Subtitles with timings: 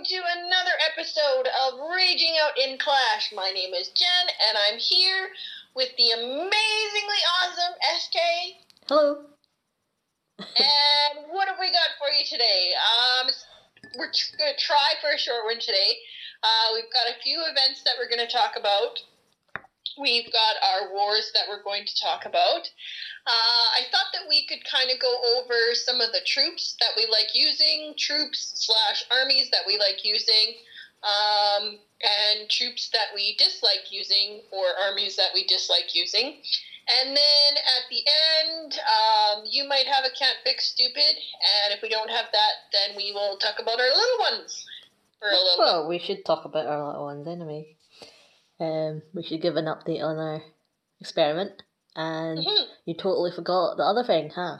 [0.00, 3.32] welcome to another episode of Raging Out in Clash.
[3.36, 5.28] My name is Jen, and I'm here
[5.74, 8.16] with the amazingly awesome SK.
[8.88, 9.24] Hello.
[10.38, 12.72] and what have we got for you today?
[12.80, 13.26] Um,
[13.98, 16.00] we're tr- going to try for a short one today.
[16.42, 18.96] Uh, we've got a few events that we're going to talk about.
[19.98, 22.68] We've got our wars that we're going to talk about.
[23.26, 26.92] Uh, I thought that we could kind of go over some of the troops that
[26.96, 30.56] we like using, troops slash armies that we like using,
[31.02, 36.40] um, and troops that we dislike using, or armies that we dislike using.
[37.00, 38.02] And then at the
[38.42, 41.14] end, um, you might have a can't fix stupid,
[41.62, 44.66] and if we don't have that, then we will talk about our little ones
[45.18, 45.58] for a little.
[45.58, 47.76] Well, we should talk about our little ones anyway.
[48.60, 50.42] Um, we should give an update on our
[51.00, 51.62] experiment.
[51.96, 52.68] And Mhm.
[52.84, 54.58] you totally forgot the other thing, huh?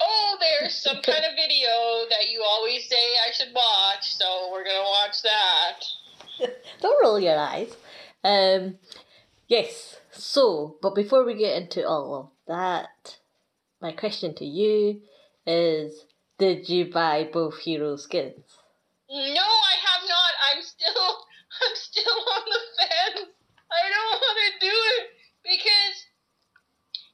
[0.00, 4.64] Oh, there's some kind of video that you always say I should watch, so we're
[4.64, 5.84] gonna watch that.
[6.80, 7.74] Don't roll your eyes.
[8.22, 8.78] Um,
[9.48, 10.00] yes.
[10.12, 13.18] So, but before we get into all of that,
[13.80, 15.02] my question to you
[15.46, 16.04] is:
[16.38, 18.58] Did you buy both hero skins?
[19.08, 20.32] No, I have not.
[20.50, 21.25] I'm still,
[21.62, 23.22] I'm still on the fence.
[23.66, 25.04] I don't want to do it
[25.42, 25.96] because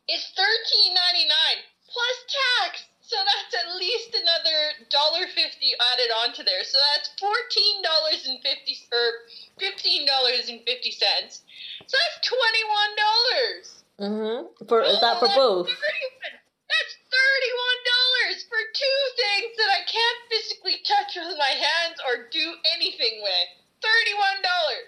[0.08, 2.88] it's thirteen ninety nine plus tax.
[3.02, 6.64] So that's at least another dollar fifty added onto there.
[6.64, 9.28] So that's fourteen dollars and fifty or
[9.60, 11.44] fifteen dollars and fifty cents.
[11.86, 13.64] So that's twenty one dollars.
[14.00, 14.66] Mm-hmm.
[14.66, 15.68] For is that for both?
[15.68, 22.32] That's thirty-one dollars for two things that I can't physically touch with my hands or
[22.32, 23.48] do anything with.
[23.82, 24.86] Thirty-one dollars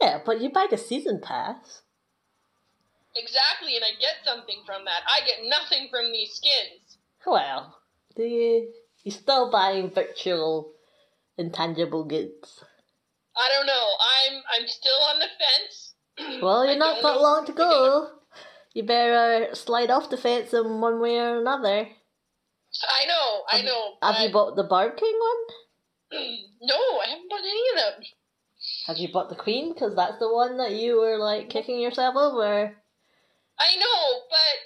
[0.00, 1.82] Yeah, but you buy the season pass.
[3.16, 5.02] exactly, and I get something from that.
[5.06, 6.98] I get nothing from these skins.
[7.26, 7.76] Well,
[8.16, 8.72] do you?
[9.04, 10.72] You're still buying virtual,
[11.36, 12.64] intangible goods.
[13.36, 13.86] I don't know.
[14.18, 15.94] I'm I'm still on the fence.
[16.42, 18.10] Well, you're not don't got long to what we're gonna- go.
[18.74, 21.88] You better slide off the fence in one way or another.
[22.86, 23.94] I know, I know.
[24.02, 26.20] Have you bought the Barb King one?
[26.62, 28.02] no, I haven't bought any of them.
[28.88, 29.74] Have you bought the Queen?
[29.74, 32.74] Because that's the one that you were like kicking yourself over.
[33.60, 34.56] I know, but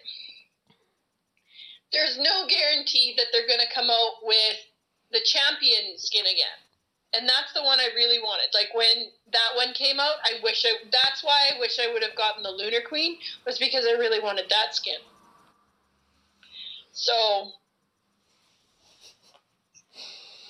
[1.92, 4.58] there's no guarantee that they're going to come out with
[5.10, 6.62] the champion skin again.
[7.12, 8.54] And that's the one I really wanted.
[8.54, 12.04] Like when that one came out, I wish I that's why I wish I would
[12.04, 15.02] have gotten the Lunar Queen was because I really wanted that skin.
[16.92, 17.50] So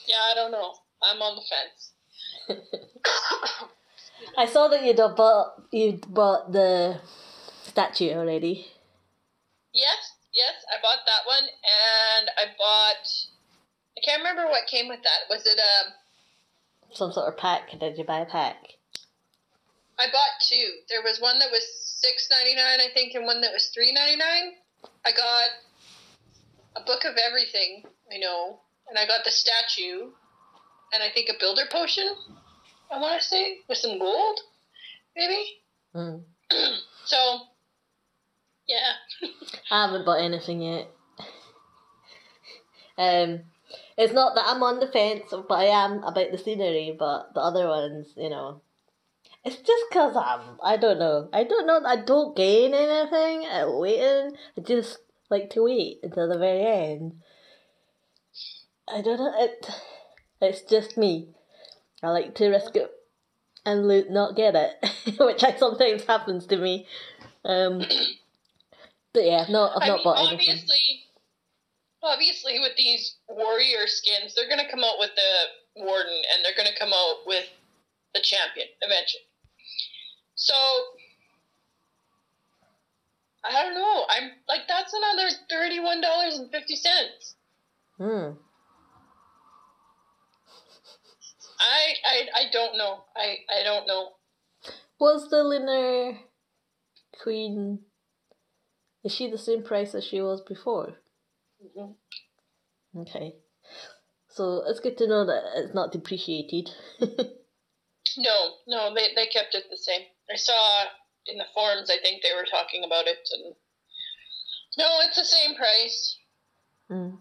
[0.07, 0.75] Yeah, I don't know.
[1.03, 1.92] I'm on the fence.
[4.37, 7.01] I saw that you'd bought you'd bought the
[7.63, 8.67] statue already.
[9.73, 13.07] Yes, yes, I bought that one and I bought
[13.97, 15.29] I can't remember what came with that.
[15.29, 15.93] Was it um
[16.93, 17.79] Some sort of pack.
[17.79, 18.57] Did you buy a pack?
[19.99, 20.81] I bought two.
[20.89, 23.93] There was one that was six ninety nine, I think, and one that was three
[23.93, 24.55] ninety nine.
[25.05, 25.51] I got
[26.75, 30.11] a book of everything, I know, and I got the statue,
[30.93, 32.09] and I think a builder potion.
[32.91, 34.41] I want to say with some gold,
[35.17, 35.45] maybe.
[35.95, 36.23] Mm.
[37.05, 37.17] So,
[38.69, 38.93] yeah,
[39.71, 40.89] I haven't bought anything yet.
[42.97, 43.41] Um,
[43.99, 46.95] it's not that I'm on the fence, but I am about the scenery.
[46.97, 48.63] But the other ones, you know,
[49.45, 50.59] it's just cause I'm.
[50.63, 51.29] I don't know.
[51.33, 51.81] I don't know.
[51.85, 54.37] I don't gain anything at waiting.
[54.57, 54.99] I just
[55.29, 57.15] like to wait until the very end.
[58.89, 59.35] I don't know.
[59.37, 59.67] It.
[60.43, 61.29] It's just me.
[62.03, 62.91] I like to risk it
[63.65, 64.75] and lo- not get it,
[65.21, 66.87] which I sometimes happens to me.
[67.45, 67.79] Um,
[69.15, 69.77] but yeah, I've not.
[69.77, 70.49] I've I not mean, bought anything.
[70.51, 71.05] obviously,
[72.03, 76.77] obviously, with these warrior skins, they're gonna come out with the warden, and they're gonna
[76.77, 77.47] come out with
[78.15, 79.23] the champion eventually.
[80.35, 80.55] So,
[83.45, 84.07] I don't know.
[84.09, 87.37] I'm like, that's another thirty-one dollars and fifty cents.
[87.97, 88.31] Hmm.
[91.63, 93.05] I, I, I don't know.
[93.17, 94.11] I, I don't know.
[94.99, 96.19] Was the Lunar
[97.23, 97.81] Queen?
[99.05, 100.95] Is she the same price as she was before?
[101.65, 101.95] Mhm.
[102.97, 103.37] Okay.
[104.29, 106.71] So it's good to know that it's not depreciated.
[108.19, 110.03] No, no, they, they kept it the same.
[110.31, 110.85] I saw
[111.27, 111.91] in the forums.
[111.91, 113.55] I think they were talking about it, and
[114.77, 116.19] no, it's the same price.
[116.91, 117.19] Mm.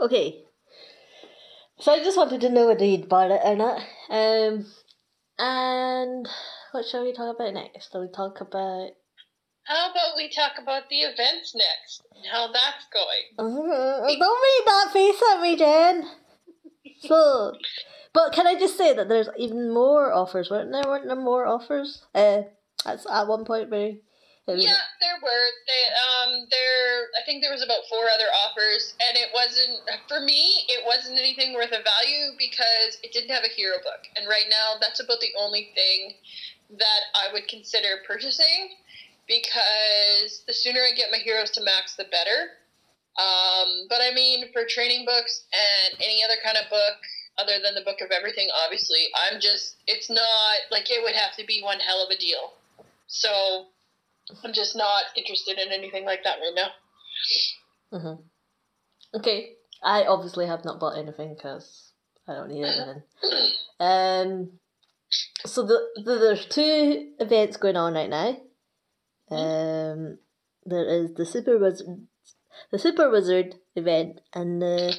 [0.00, 0.44] Okay.
[1.78, 3.82] So I just wanted to know whether you'd bought it or not.
[4.08, 4.66] Um,
[5.38, 6.28] and
[6.72, 7.92] what shall we talk about next?
[7.92, 8.90] Shall we talk about?
[9.64, 12.02] How about we talk about the events next?
[12.14, 13.36] and How that's going?
[13.38, 16.08] Uh, don't make that face at me, Jen.
[17.00, 17.52] so,
[18.14, 20.84] but can I just say that there's even more offers, weren't there?
[20.86, 22.04] Weren't there more offers?
[22.14, 22.42] Uh,
[22.86, 24.02] at, at one point, very.
[24.46, 25.46] Yeah, there were.
[25.66, 27.10] They, um, there.
[27.18, 30.62] I think there was about four other offers, and it wasn't for me.
[30.68, 34.46] It wasn't anything worth a value because it didn't have a hero book, and right
[34.48, 36.14] now that's about the only thing
[36.78, 38.78] that I would consider purchasing
[39.26, 42.54] because the sooner I get my heroes to max, the better.
[43.18, 46.98] Um, but I mean, for training books and any other kind of book
[47.38, 51.34] other than the book of everything, obviously, I'm just, it's not like it would have
[51.36, 52.54] to be one hell of a deal.
[53.08, 53.66] So
[54.44, 57.98] I'm just not interested in anything like that right now.
[57.98, 59.18] Mm-hmm.
[59.18, 59.50] Okay.
[59.82, 61.92] I obviously have not bought anything because
[62.26, 63.02] I don't need anything.
[63.80, 64.50] um,
[65.44, 68.36] so the, the, there's two events going on right now.
[69.30, 70.18] Um,
[70.64, 72.06] there is the Super Wizard,
[72.70, 74.96] the Super Wizard event and the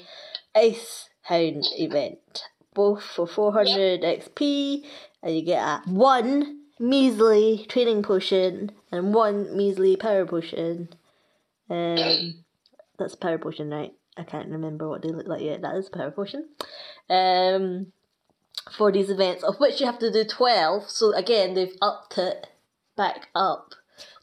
[0.55, 2.43] Ice Hound event,
[2.73, 4.85] both for 400 XP,
[5.21, 10.89] and you get a one measly training potion and one measly power potion.
[11.69, 12.43] Um,
[12.97, 13.93] that's power potion, right?
[14.15, 15.61] I can't remember what they look like yet.
[15.61, 16.49] That is power potion.
[17.09, 17.91] Um,
[18.75, 20.89] for these events, of which you have to do 12.
[20.89, 22.47] So again, they've upped it
[22.95, 23.75] back up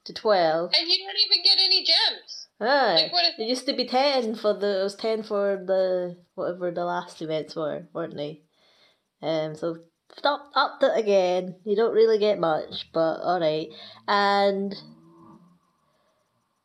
[0.05, 0.71] to 12.
[0.79, 2.49] And you don't even get any gems.
[2.61, 5.57] Ah, Like, what is- it used to be 10 for the, it was 10 for
[5.65, 8.43] the, whatever the last events were, weren't they?
[9.23, 9.79] Um, so
[10.17, 11.57] stop, upped it again.
[11.65, 13.69] You don't really get much, but alright.
[14.07, 14.75] And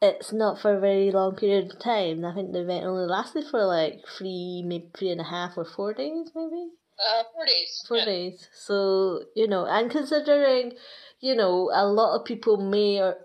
[0.01, 2.23] it's not for a very long period of time.
[2.23, 5.65] I think the event only lasted for like three, maybe three and a half or
[5.65, 6.69] four days, maybe?
[6.97, 7.85] Uh, four days.
[7.87, 8.05] four Yeah.
[8.05, 8.49] days.
[8.53, 10.73] So you know, and considering,
[11.19, 13.15] you know, a lot of people may or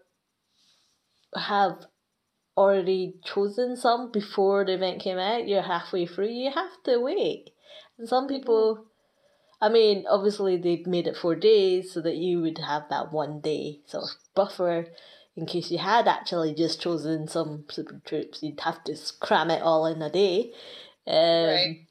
[1.36, 1.86] have
[2.56, 5.48] already chosen some before the event came out.
[5.48, 6.28] You're halfway through.
[6.28, 7.50] You have to wait.
[7.98, 8.86] And some people,
[9.60, 13.40] I mean, obviously they've made it four days so that you would have that one
[13.40, 14.86] day sort of buffer.
[15.36, 19.62] In case you had actually just chosen some super troops, you'd have to cram it
[19.62, 20.52] all in a day.
[21.06, 21.86] Um, Right.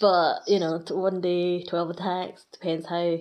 [0.00, 3.18] but you know, one day, twelve attacks depends how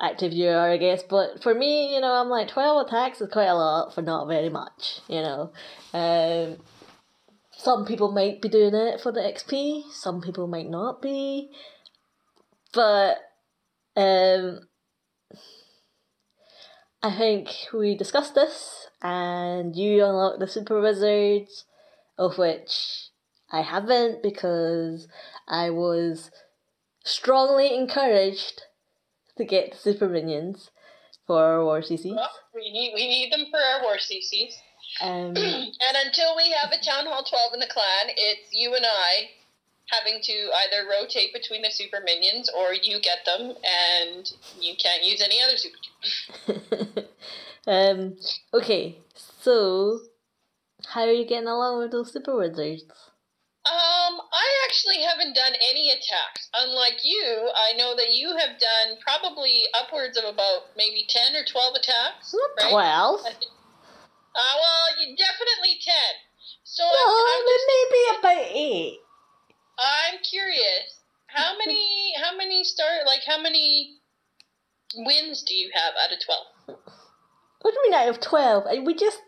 [0.00, 1.02] active you are, I guess.
[1.02, 4.28] But for me, you know, I'm like twelve attacks is quite a lot for not
[4.28, 5.00] very much.
[5.08, 5.52] You know,
[5.92, 6.56] um,
[7.52, 11.50] some people might be doing it for the XP, some people might not be,
[12.72, 13.18] but
[13.96, 14.60] um,
[17.02, 21.64] I think we discussed this, and you unlock the super wizards,
[22.18, 23.08] of which
[23.50, 25.08] I haven't because
[25.48, 26.30] I was
[27.04, 28.62] strongly encouraged
[29.38, 30.70] to get the super minions
[31.26, 32.14] for our War CCs.
[32.14, 34.52] Well, we need we need them for our war CCs.
[35.00, 38.84] Um, And until we have a town hall twelve in the clan, it's you and
[38.84, 39.30] I
[39.90, 45.04] having to either rotate between the super minions or you get them and you can't
[45.04, 47.08] use any other super.
[47.66, 48.16] um,
[48.54, 48.98] okay,
[49.40, 50.00] so
[50.86, 52.84] how are you getting along with those super wizards?
[53.60, 56.48] Um, I actually haven't done any attacks.
[56.54, 61.44] Unlike you, I know that you have done probably upwards of about maybe ten or
[61.44, 62.32] twelve attacks.
[62.32, 62.72] Not right?
[62.72, 63.20] twelve.
[63.20, 63.36] I
[64.32, 66.12] Uh, well, you definitely ten.
[66.64, 68.98] So No, I'm, I'm, just, maybe about eight.
[69.80, 71.00] I'm curious.
[71.26, 72.12] How many?
[72.22, 73.06] How many start?
[73.06, 73.96] Like how many
[74.96, 76.78] wins do you have out of twelve?
[77.62, 78.64] What do you mean out of twelve?
[78.84, 79.20] We just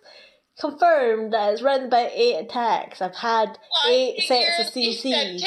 [0.61, 3.01] confirmed that it's around about eight attacks.
[3.01, 5.43] I've had I eight sets of at least at CC.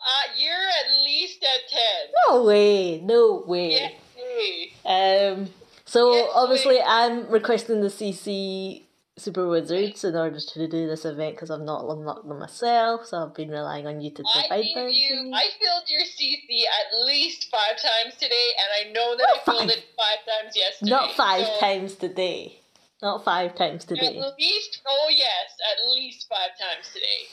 [0.00, 2.12] Uh, you're at least at ten.
[2.28, 3.96] No way, no way.
[4.16, 4.72] Hey.
[4.84, 5.48] Um,
[5.84, 6.84] so Yes, obviously wait.
[6.86, 8.84] I'm requesting the CC
[9.18, 13.18] Super Wizards in order to do this event because I've not unlocked them myself, so
[13.18, 14.88] I've been relying on you to provide gave them.
[14.90, 15.32] you.
[15.34, 19.44] I filled your CC at least five times today, and I know that Not I
[19.44, 19.78] filled five.
[19.78, 20.90] it five times yesterday.
[20.90, 22.60] Not five so times today.
[23.02, 24.06] Not five times today.
[24.06, 27.28] At least, oh yes, at least five times today.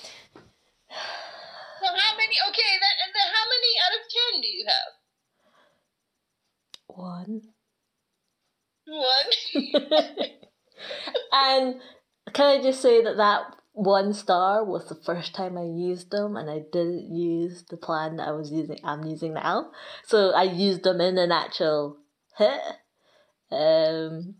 [1.82, 2.36] So how many?
[2.50, 4.92] Okay, that and then how many out of ten do you have?
[6.88, 7.42] One.
[8.88, 10.30] One.
[11.32, 11.76] and
[12.34, 16.38] can I just say that that one star was the first time I used them,
[16.38, 18.80] and I didn't use the plan that I was using.
[18.84, 19.72] I'm using now,
[20.06, 21.98] so I used them in an actual
[22.38, 22.62] hit.
[23.52, 24.36] Um,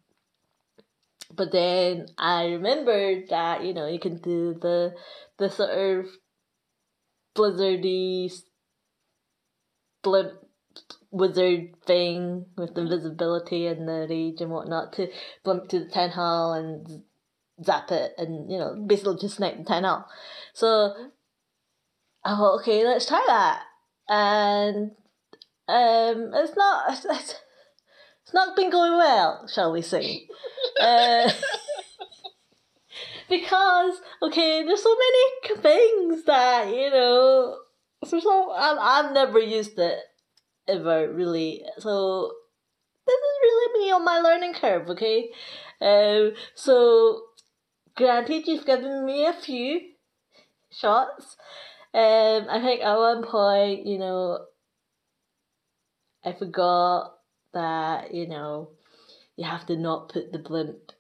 [1.36, 4.96] but then I remembered that you know you can do the
[5.38, 6.06] the sort of
[7.36, 8.32] blizzardy
[10.02, 10.45] blimp
[11.16, 15.08] wizard thing with the invisibility and the rage and whatnot to
[15.46, 17.04] blimp to the town hall and
[17.64, 20.06] zap it and you know basically just snipe the town hall.
[20.54, 20.94] So
[22.26, 23.64] I thought, okay, let's try that.
[24.10, 24.92] And
[25.70, 30.28] um, it's not it's, it's, not been going well, shall we say?
[30.82, 31.32] uh,
[33.30, 37.60] because okay, there's so many things that you know.
[38.04, 40.00] So, so I've I've never used it
[40.68, 41.64] ever really.
[41.80, 42.32] So
[43.06, 44.90] this is really me on my learning curve.
[44.90, 45.30] Okay,
[45.82, 47.24] um, so
[47.96, 49.82] granted, you've given me a few
[50.72, 51.38] shots.
[51.94, 54.46] Um, I think at one point, you know,
[56.24, 57.14] I forgot
[57.54, 58.70] that you know
[59.38, 60.92] you have to not put the blimp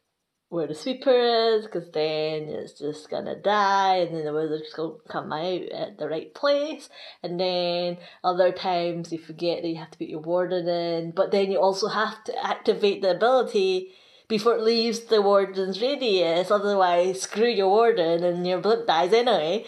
[0.56, 4.94] where the sweeper is because then it's just gonna die and then the wizard's gonna
[5.10, 6.90] come out at the right place.
[7.22, 11.32] And then other times you forget that you have to put your warden in but
[11.32, 13.90] then you also have to activate the ability
[14.30, 16.50] before it leaves the warden's radius.
[16.50, 19.66] Otherwise screw your warden and your blimp dies anyway.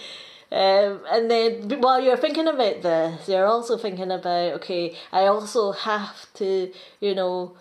[0.50, 5.74] Um, and then while you're thinking about this, you're also thinking about okay, I also
[5.74, 7.58] have to, you know,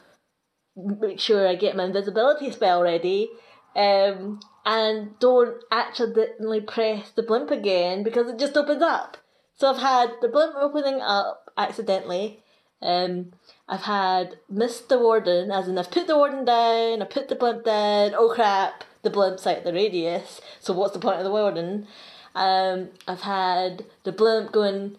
[0.77, 3.31] make sure I get my invisibility spell ready,
[3.75, 9.17] um, and don't accidentally press the blimp again because it just opens up.
[9.55, 12.43] So I've had the blimp opening up accidentally.
[12.83, 13.33] Um,
[13.69, 17.35] I've had missed the warden, as in I've put the warden down, I put the
[17.35, 18.13] blimp down.
[18.15, 20.41] Oh crap, the blimp's out the radius.
[20.61, 21.87] So what's the point of the warden?
[22.35, 24.99] Um, I've had the blimp going.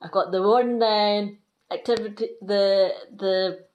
[0.00, 1.38] I've got the warden down.
[1.70, 3.66] Activity the the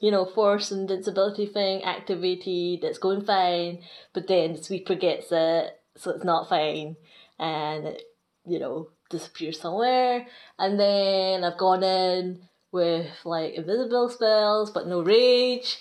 [0.00, 2.84] you know force and invincibility thing activated.
[2.84, 3.82] It's going fine,
[4.12, 6.96] but then the sweeper gets it, so it's not fine,
[7.38, 8.02] and it,
[8.46, 10.26] you know disappears somewhere.
[10.58, 15.78] And then I've gone in with like invisible spells, but no rage.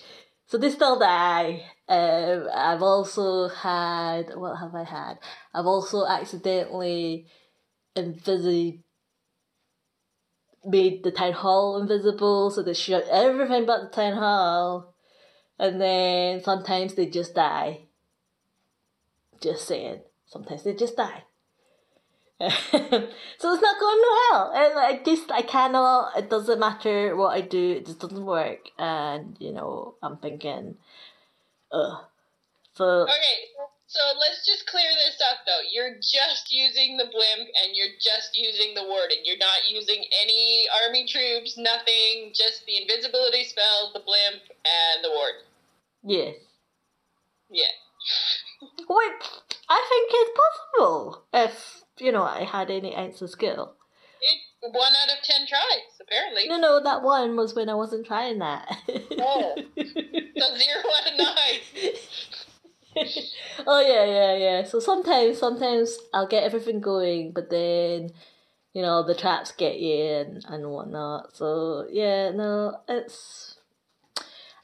[0.48, 1.64] So they still die.
[1.88, 5.20] Um, I've also had what have I had?
[5.54, 7.28] I've also accidentally
[7.96, 8.84] invisible
[10.66, 14.94] made the town hall invisible, so they shut everything but the town hall.
[15.58, 17.82] And then sometimes they just die.
[19.42, 20.02] Just saying.
[20.26, 21.24] Sometimes they just die.
[22.42, 24.02] so it's not going
[24.32, 24.52] well.
[24.56, 26.18] And I just I cannot.
[26.18, 27.72] It doesn't matter what I do.
[27.72, 28.70] It just doesn't work.
[28.78, 30.76] And you know, I'm thinking,
[31.72, 32.06] ugh.
[32.76, 33.12] So okay,
[33.58, 33.69] so
[34.22, 35.66] let's just clear this up though.
[35.66, 39.18] You're just using the blimp and you're just using the warden.
[39.26, 42.30] You're not using any army troops, nothing.
[42.36, 45.42] Just the invisibility spells, the blimp, and the warden.
[46.04, 46.36] Yes.
[47.50, 47.74] Yeah.
[48.90, 49.18] Wait,
[49.70, 53.76] I think it's possible if you know, I had any of skill.
[54.22, 56.48] It, one out of ten tries, apparently.
[56.48, 58.68] No, no, that one was when I wasn't trying that.
[59.20, 59.56] oh.
[60.40, 61.60] So zero out of nine.
[63.68, 64.64] oh yeah, yeah, yeah.
[64.64, 68.12] So sometimes, sometimes I'll get everything going, but then,
[68.74, 71.36] you know, the traps get you and and whatnot.
[71.36, 73.56] So yeah, no, it's.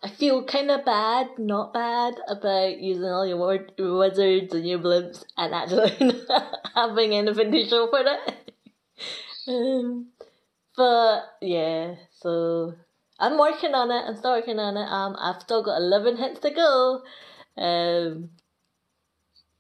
[0.03, 4.77] I feel kind of bad, not bad, about using all your word, wizards and your
[4.77, 5.95] blimps and actually
[6.29, 8.53] not having anything to show for it.
[9.47, 10.07] um,
[10.77, 12.75] but yeah, so
[13.19, 14.03] I'm working on it.
[14.07, 14.87] I'm still working on it.
[14.87, 17.01] Um, I've still got eleven hits to go.
[17.57, 18.29] Um,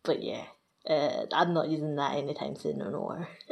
[0.03, 0.45] but yeah,
[0.89, 3.27] uh, I'm not using that anytime soon no more.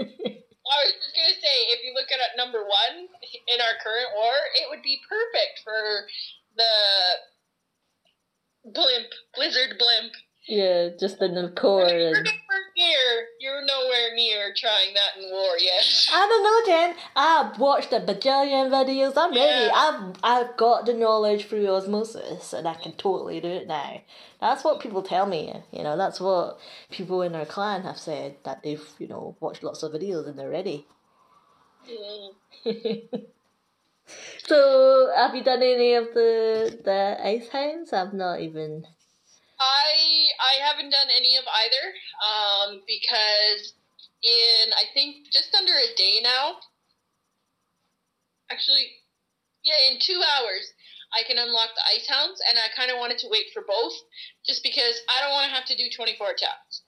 [0.63, 3.07] I was just gonna say, if you look at number one
[3.47, 6.07] in our current war, it would be perfect for
[6.55, 6.73] the
[8.71, 10.13] blimp, blizzard blimp.
[10.47, 11.87] Yeah, just in the core.
[11.87, 13.27] You're nowhere near.
[13.39, 16.07] You're nowhere near trying that in war yet.
[16.11, 16.95] I don't know, Jen.
[17.15, 19.13] I've watched a bajillion videos.
[19.15, 19.43] I'm yeah.
[19.43, 19.71] ready.
[19.73, 24.01] I've I've got the knowledge through osmosis, and I can totally do it now.
[24.41, 25.53] That's what people tell me.
[25.71, 26.59] You know, that's what
[26.91, 30.37] people in our clan have said that they've you know watched lots of videos and
[30.37, 30.85] they're ready.
[31.89, 33.25] Mm.
[34.45, 37.93] So, have you done any of the the ice hounds?
[37.93, 38.85] I've not even.
[39.63, 41.85] I I haven't done any of either,
[42.19, 43.73] um, because
[44.23, 46.59] in I think just under a day now.
[48.51, 48.91] Actually,
[49.63, 50.67] yeah, in two hours
[51.15, 53.93] I can unlock the ice hounds, and I kind of wanted to wait for both,
[54.45, 56.83] just because I don't want to have to do twenty four attacks.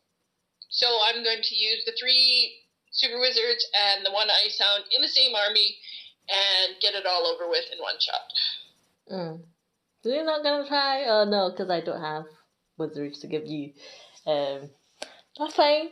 [0.70, 5.02] So I'm going to use the three super wizards and the one ice hound in
[5.02, 5.78] the same army
[6.28, 8.28] and get it all over with in one shot.
[9.12, 9.42] Mm.
[10.02, 11.06] So you're not gonna try?
[11.06, 12.26] Oh no, because I don't have
[12.78, 13.74] wizards to give you.
[14.26, 14.70] Um,
[15.38, 15.90] that's fine.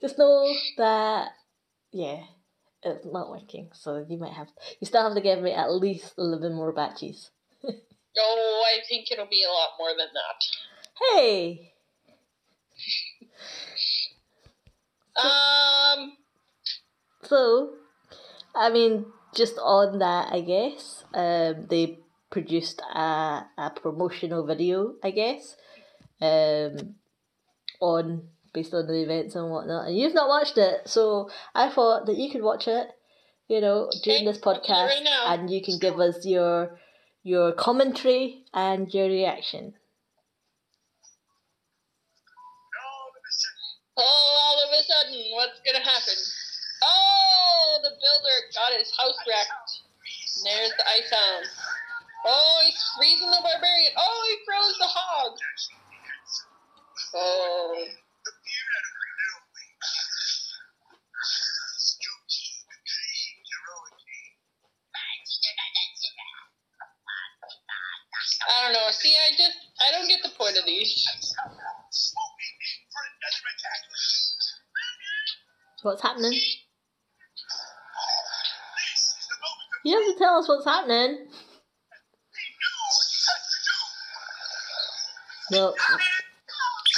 [0.00, 0.46] Just know
[0.78, 1.28] that,
[1.92, 2.22] yeah,
[2.82, 3.70] it's not working.
[3.72, 4.48] So you might have,
[4.80, 7.30] you still have to give me at least eleven more batches.
[7.64, 10.44] oh, I think it'll be a lot more than that.
[11.14, 11.72] Hey.
[15.22, 16.12] um.
[17.22, 17.74] so,
[18.54, 21.98] I mean, just on that, I guess, um, they
[22.30, 25.56] produced a, a promotional video, I guess,
[26.20, 26.94] um,
[27.80, 29.88] on based on the events and whatnot.
[29.88, 32.88] And you've not watched it, so I thought that you could watch it,
[33.48, 36.24] you know, during Okay, this I'll do it podcast, right and you can give us
[36.24, 36.78] your
[37.22, 39.74] your commentary and your reaction.
[43.98, 46.14] Oh, all of a sudden, what's gonna happen?
[46.82, 49.82] Oh, the builder got his house wrecked.
[50.36, 51.46] And there's the ice hound.
[52.26, 53.92] Oh, he's freezing the barbarian.
[53.96, 55.32] Oh, he froze the hog.
[57.18, 57.84] Oh.
[68.48, 68.90] I don't know.
[68.90, 69.56] See, I just
[69.86, 71.06] I don't get the point of these.
[75.82, 76.38] What's happening?
[79.84, 81.28] You have to tell us what's happening.
[85.52, 85.74] No,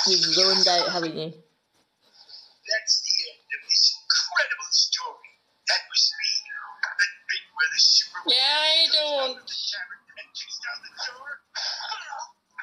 [0.08, 1.28] you've out, haven't you?
[1.28, 5.30] That's the end of this incredible story.
[5.68, 6.32] That was me,
[6.84, 9.36] that bit where the super Yeah, I don't.
[9.40, 11.28] the cavern and kicks down the door.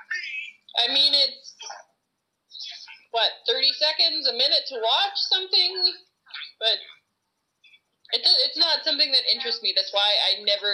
[0.06, 0.26] Me.
[0.82, 1.58] I mean, it's
[3.14, 5.74] what thirty seconds, a minute to watch something,
[6.62, 6.78] but
[8.14, 9.74] it does, it's not something that interests me.
[9.74, 10.74] That's why I never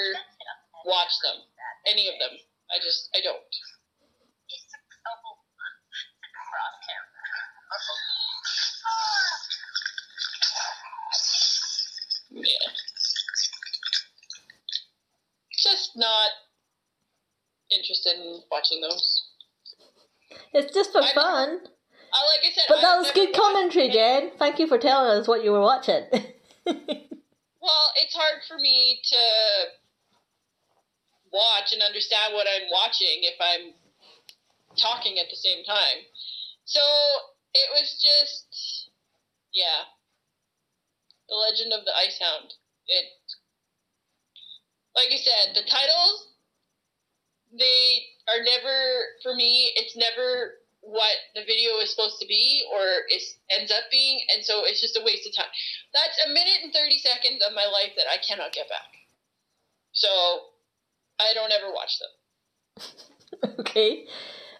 [0.84, 1.40] watch them,
[1.88, 2.36] any of them.
[2.72, 3.51] I just I don't.
[16.02, 16.32] Not
[17.72, 19.30] interested in watching those.
[20.54, 21.50] It's just for I- fun.
[22.12, 24.32] Uh, like I said, But that I've was good commentary, Jen.
[24.38, 26.04] Thank you for telling us what you were watching.
[27.62, 29.24] Well, it's hard for me to
[31.32, 33.78] watch and understand what I'm watching if I'm
[34.82, 36.02] talking at the same time.
[36.66, 36.82] So
[37.54, 38.90] it was just,
[39.54, 39.86] yeah.
[41.30, 42.50] The Legend of the Ice Hound.
[42.90, 43.06] It,
[44.96, 46.28] like I said, the titles,
[47.58, 48.76] they are never,
[49.24, 53.86] for me, it's never what the video is supposed to be or it ends up
[53.92, 55.52] being, and so it's just a waste of time.
[55.94, 58.90] That's a minute and 30 seconds of my life that I cannot get back.
[59.94, 60.08] So
[61.20, 63.56] I don't ever watch them.
[63.60, 64.06] okay.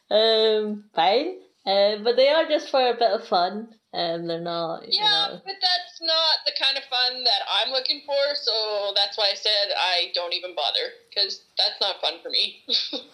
[0.10, 1.38] Um, fine.
[1.66, 3.70] Uh, but they are just for a bit of fun.
[3.94, 5.42] Um, they're not, you Yeah, know.
[5.44, 9.36] but that's not the kind of fun that I'm looking for, so that's why I
[9.36, 12.64] said I don't even bother, because that's not fun for me.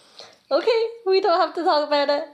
[0.50, 2.24] Okay, we don't have to talk about it.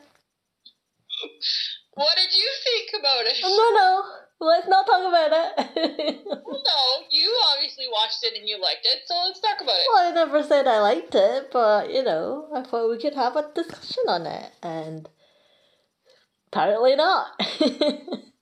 [1.95, 3.37] what did you think about it?
[3.43, 4.03] No, no.
[4.41, 6.21] Let's not talk about it.
[6.45, 9.87] Well, no, you obviously watched it and you liked it, so let's talk about it.
[9.93, 13.35] well, I never said I liked it, but, you know, I thought we could have
[13.35, 14.53] a discussion on it.
[14.63, 15.09] And
[16.53, 17.27] apparently not.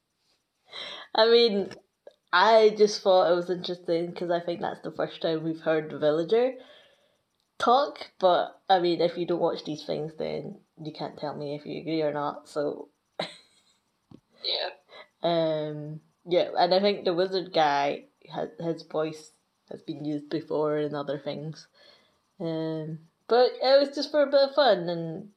[1.14, 1.70] I mean,
[2.32, 5.90] I just thought it was interesting because I think that's the first time we've heard
[5.90, 6.54] the villager
[7.58, 8.10] talk.
[8.18, 11.66] But I mean, if you don't watch these things, then you can't tell me if
[11.66, 12.48] you agree or not.
[12.48, 12.88] So,
[14.44, 14.70] Yeah.
[15.22, 19.32] um, yeah, and I think the wizard guy, has, his voice
[19.70, 21.66] has been used before in other things.
[22.40, 25.28] Um, but it was just for a bit of fun, and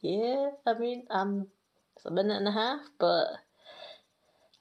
[0.00, 1.48] yeah, I mean, um,
[1.96, 3.26] it's a minute and a half, but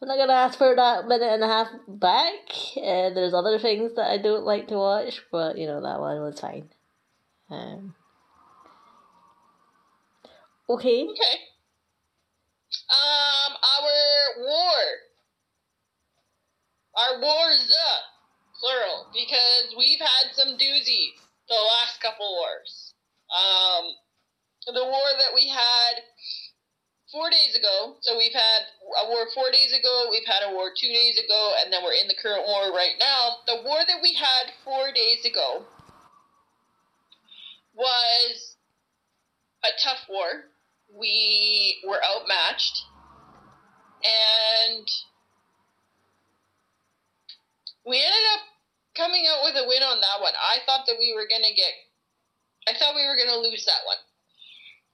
[0.01, 2.33] I'm not gonna ask for that minute and a half back.
[2.77, 6.21] Uh, there's other things that I don't like to watch, but you know that one
[6.21, 6.69] was fine.
[7.49, 7.95] Um.
[10.69, 11.03] Okay.
[11.03, 11.37] Okay.
[12.89, 14.81] Um, our war.
[16.95, 17.99] Our wars, uh,
[18.59, 22.93] plural, because we've had some doozies the last couple wars.
[23.29, 23.85] Um,
[24.73, 26.01] the war that we had
[27.11, 27.95] four days ago.
[28.01, 28.61] So we've had
[29.03, 30.07] a war four days ago.
[30.09, 32.95] We've had a war two days ago, and then we're in the current war right
[32.99, 33.45] now.
[33.45, 35.65] The war that we had four days ago
[37.75, 38.55] was
[39.63, 40.49] a tough war.
[40.93, 42.77] We were outmatched,
[44.03, 44.87] and
[47.85, 48.41] we ended up
[48.95, 50.33] coming out with a win on that one.
[50.33, 51.73] I thought that we were gonna get,
[52.67, 53.97] I thought we were gonna lose that one,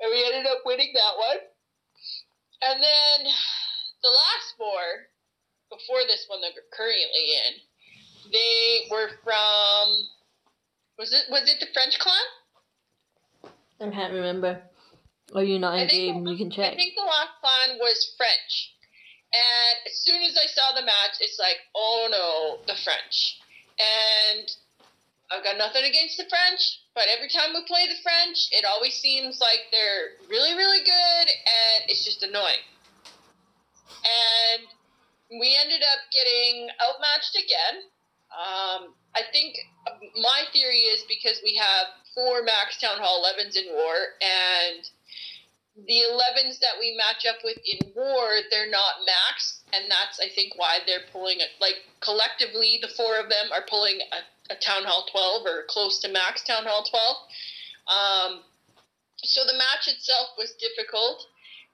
[0.02, 1.51] and we ended up winning that one.
[2.62, 3.20] And then
[4.04, 5.10] the last four,
[5.70, 10.08] before this one that we're currently in, they were from.
[10.98, 13.52] Was it was it the French clan?
[13.82, 14.62] I can't remember.
[15.34, 16.28] Are you not in game?
[16.28, 16.74] You can check.
[16.74, 18.76] I think the last clan was French,
[19.34, 23.40] And as soon as I saw the match, it's like, oh no, the French.
[23.80, 24.46] And
[25.32, 28.94] I've got nothing against the French, but every time we play the French, it always
[28.94, 32.64] seems like they're really, really good, and it's just annoying.
[34.04, 34.68] And
[35.40, 37.88] we ended up getting outmatched again.
[38.32, 39.56] Um, I think
[40.20, 44.84] my theory is because we have four Max Town Hall 11s in war, and
[45.88, 50.28] the 11s that we match up with in war, they're not max, and that's, I
[50.28, 51.40] think, why they're pulling.
[51.60, 54.20] Like, collectively, the four of them are pulling a
[54.60, 57.18] Town Hall 12 or close to max Town Hall 12.
[57.88, 58.44] Um,
[59.24, 61.26] so the match itself was difficult.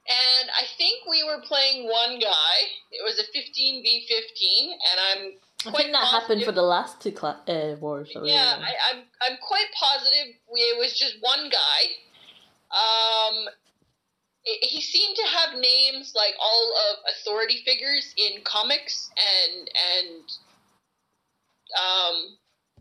[0.07, 2.55] And I think we were playing one guy.
[2.91, 6.61] It was a 15 v 15, and I'm I think that positive- happened for the
[6.61, 8.09] last two cla- uh, wars.
[8.23, 8.55] yeah.
[8.61, 11.81] I, I'm I'm quite positive we, it was just one guy.
[12.71, 13.47] Um,
[14.45, 20.23] it, he seemed to have names like all of authority figures in comics and and
[21.75, 22.37] um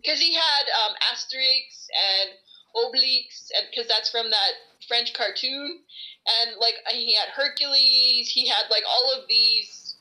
[0.07, 2.39] because he had um Asterix and
[2.77, 4.53] Obelix, and because that's from that
[4.87, 5.81] French cartoon.
[6.27, 8.29] And like he had Hercules.
[8.29, 9.97] He had like all of these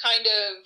[0.00, 0.62] kind of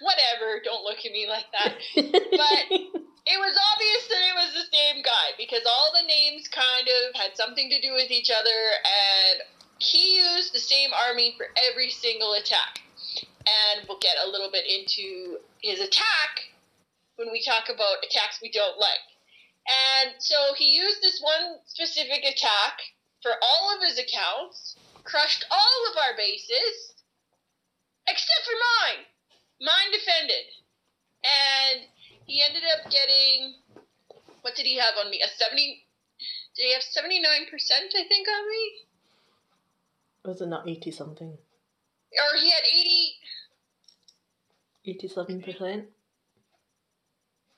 [0.00, 0.62] whatever.
[0.62, 1.74] Don't look at me like that.
[1.96, 6.86] But it was obvious that it was the same guy because all the names kind
[6.86, 8.60] of had something to do with each other.
[8.84, 9.42] And
[9.78, 12.80] he used the same army for every single attack.
[13.40, 16.50] And we'll get a little bit into his attack
[17.20, 19.04] when we talk about attacks we don't like
[19.68, 22.80] and so he used this one specific attack
[23.20, 26.96] for all of his accounts crushed all of our bases
[28.08, 29.04] except for mine
[29.60, 30.48] mine defended
[31.20, 31.84] and
[32.24, 33.54] he ended up getting
[34.42, 35.20] what did he have on me?
[35.20, 35.84] A seventy
[36.56, 38.72] did he have seventy nine percent I think on me?
[40.24, 41.28] Was it not 80 something?
[41.28, 43.16] Or he had eighty
[44.86, 45.84] 87%?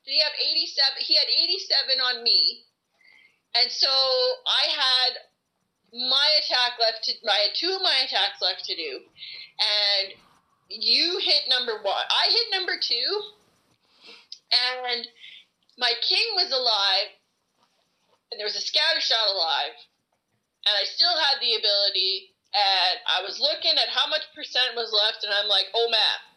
[0.04, 2.64] Did he have eighty seven he had eighty seven on me.
[3.54, 5.12] And so I had
[5.92, 9.04] my attack left to I had two of my attacks left to do.
[9.60, 10.14] And
[10.68, 12.06] you hit number one.
[12.08, 13.08] I hit number two.
[14.52, 15.06] And
[15.78, 17.12] my king was alive.
[18.30, 19.76] And there was a scatter shot alive.
[20.64, 22.32] And I still had the ability.
[22.56, 25.24] And I was looking at how much percent was left.
[25.24, 26.31] And I'm like, oh, man.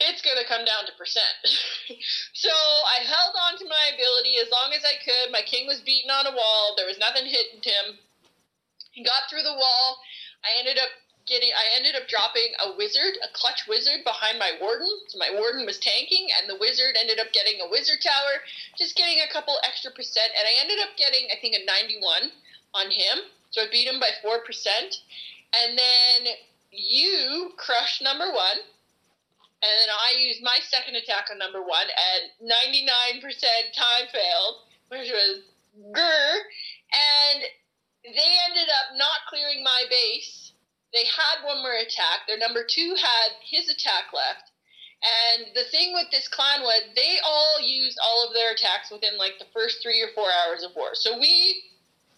[0.00, 1.36] It's going to come down to percent.
[2.32, 5.28] so I held on to my ability as long as I could.
[5.28, 6.72] My king was beaten on a wall.
[6.76, 8.00] There was nothing hitting him.
[8.92, 10.00] He got through the wall.
[10.40, 10.88] I ended up
[11.28, 14.88] getting I ended up dropping a wizard, a clutch wizard behind my warden.
[15.12, 18.40] So my warden was tanking and the wizard ended up getting a wizard tower,
[18.80, 22.32] just getting a couple extra percent and I ended up getting I think a 91
[22.74, 23.30] on him.
[23.50, 24.40] So I beat him by 4%.
[25.52, 26.34] And then
[26.70, 28.36] you crushed number 1.
[29.62, 32.22] And then I used my second attack on number 1 and
[33.20, 33.22] 99%
[33.76, 34.56] time failed,
[34.88, 35.44] which was
[35.92, 36.32] grr.
[36.90, 37.44] And
[38.04, 40.50] they ended up not clearing my base
[40.92, 42.26] they had one more attack.
[42.26, 44.50] Their number two had his attack left.
[45.00, 49.16] And the thing with this clan was they all used all of their attacks within
[49.16, 50.92] like the first three or four hours of war.
[50.94, 51.62] So we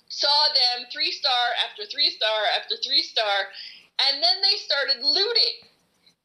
[0.08, 3.46] saw them three star after three star after three star,
[4.08, 5.70] and then they started looting.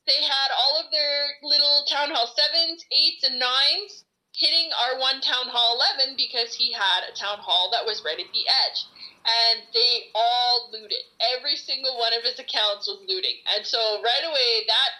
[0.08, 5.20] They had all of their little town hall sevens, eights, and nines hitting our one
[5.20, 8.80] town hall 11 because he had a town hall that was right at the edge
[9.28, 11.04] and they all looted.
[11.36, 13.36] Every single one of his accounts was looting.
[13.56, 14.91] And so right away that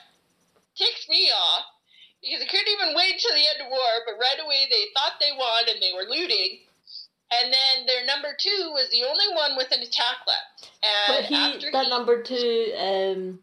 [0.76, 1.66] ticked me off
[2.22, 5.22] because I couldn't even wait till the end of war, but right away they thought
[5.22, 6.66] they won and they were looting.
[7.32, 10.72] And then their number two was the only one with an attack left.
[10.84, 13.40] And But he, after that he, number two, um,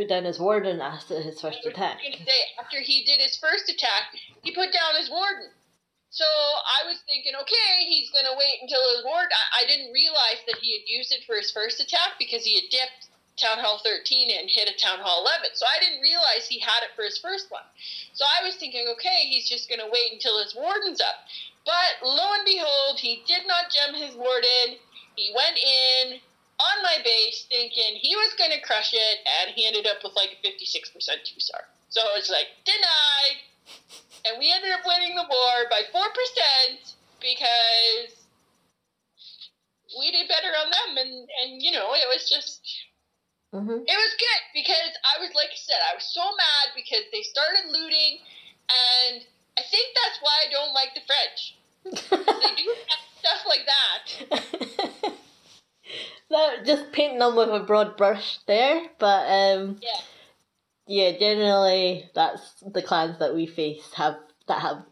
[0.00, 2.00] put down his warden after his first attack.
[2.56, 5.52] after he did his first attack, he put down his warden.
[6.08, 9.28] So I was thinking, okay, he's gonna wait until his warden.
[9.28, 12.56] I, I didn't realize that he had used it for his first attack because he
[12.56, 15.52] had dipped Town Hall 13 and hit a Town Hall 11.
[15.54, 17.68] So I didn't realize he had it for his first one.
[18.16, 21.28] So I was thinking, okay, he's just gonna wait until his warden's up.
[21.68, 24.80] But lo and behold, he did not gem his warden.
[25.14, 26.24] He went in
[26.60, 30.12] on my base thinking he was going to crush it, and he ended up with
[30.14, 30.84] like a 56%
[31.24, 31.64] two star.
[31.88, 33.38] So it's like, denied.
[34.28, 38.12] And we ended up winning the war by 4% because
[39.98, 40.90] we did better on them.
[41.00, 42.60] And, and you know, it was just,
[43.50, 47.02] hmm it was good because I was, like I said, I was so mad because
[47.10, 48.22] they started looting,
[48.70, 49.24] and
[49.58, 51.40] I think that's why I don't like the French.
[52.40, 55.12] They do have stuff like that.
[56.30, 60.00] that just painting them with a broad brush there, but um, Yeah.
[60.86, 64.16] yeah, generally that's the clans that we face have
[64.48, 64.84] that have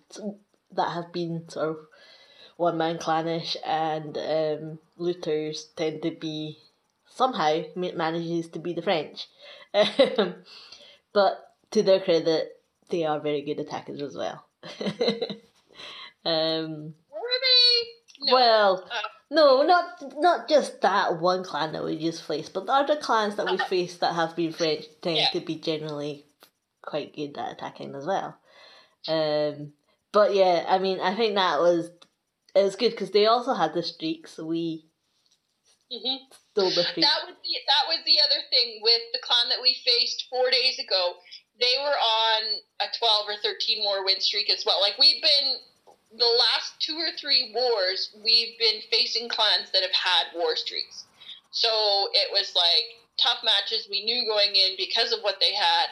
[0.73, 1.77] that have been sort of
[2.57, 6.59] one man clanish, and um, looters tend to be
[7.07, 9.27] somehow ma- manages to be the French,
[9.75, 10.35] um,
[11.13, 14.45] but to their credit, they are very good attackers as well.
[16.25, 17.87] um, Were they?
[18.21, 18.35] No.
[18.35, 22.73] well, Uh, no, not not just that one clan that we just faced, but the
[22.73, 25.31] other clans that we faced that have been French tend Yeah.
[25.33, 26.25] to be generally
[26.83, 28.39] quite good at attacking as well.
[29.07, 29.73] Um,
[30.13, 31.91] but yeah, I mean, I think that was
[32.55, 34.87] it was good because they also had the streak, so we
[35.93, 36.19] mhm.
[36.33, 37.05] stole the streak.
[37.05, 40.51] That was the that was the other thing with the clan that we faced four
[40.51, 41.17] days ago.
[41.61, 42.43] They were on
[42.81, 44.81] a twelve or thirteen more win streak as well.
[44.81, 45.57] Like we've been
[46.11, 51.05] the last two or three wars, we've been facing clans that have had war streaks.
[51.51, 51.69] So
[52.13, 52.85] it was like
[53.21, 55.87] tough matches we knew going in because of what they had,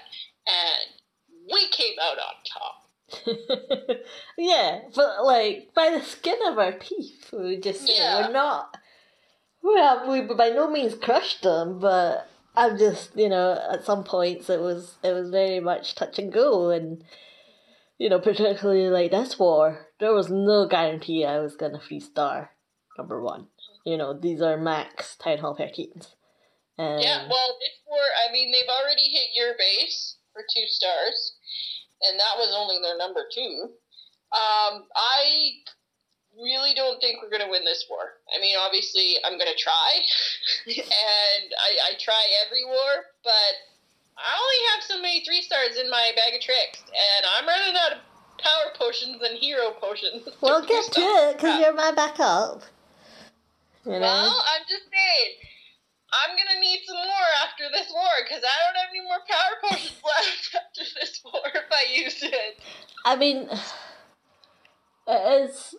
[0.46, 3.98] and we came out on top.
[4.38, 8.26] yeah, but like by the skin of our teeth, we would just say Yeah.
[8.26, 8.76] we're not.
[9.62, 14.04] We have we by no means crushed them, but I'm just you know at some
[14.04, 17.02] points it was it was very much touch and go, and
[17.98, 22.50] you know particularly like this war, there was no guarantee I was gonna free star
[22.98, 23.48] number one.
[23.84, 25.56] You know these are max town hall.
[26.78, 31.36] Um, Yeah, well, this war, I mean, they've already hit your base for two stars,
[32.02, 33.72] and that was only their number two.
[34.32, 35.64] Um, I
[36.36, 38.20] really don't think we're going to win this war.
[38.28, 40.04] I mean, obviously, I'm going to try,
[40.66, 43.54] and I, I try every war, but
[44.16, 47.76] I only have so many three stars in my bag of tricks, and I'm running
[47.76, 47.98] out of
[48.40, 50.28] power potions and hero potions.
[50.40, 52.62] well, get to it because you're my backup.
[53.84, 54.00] You know.
[54.00, 55.32] Well, I'm just saying.
[56.12, 59.68] I'm gonna need some more after this war because I don't have any more power
[59.68, 62.60] potions left after this war if I use it.
[63.04, 63.48] I mean,
[65.08, 65.74] it is.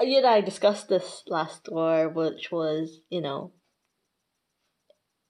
[0.00, 3.52] You and I discussed this last war, which was, you know,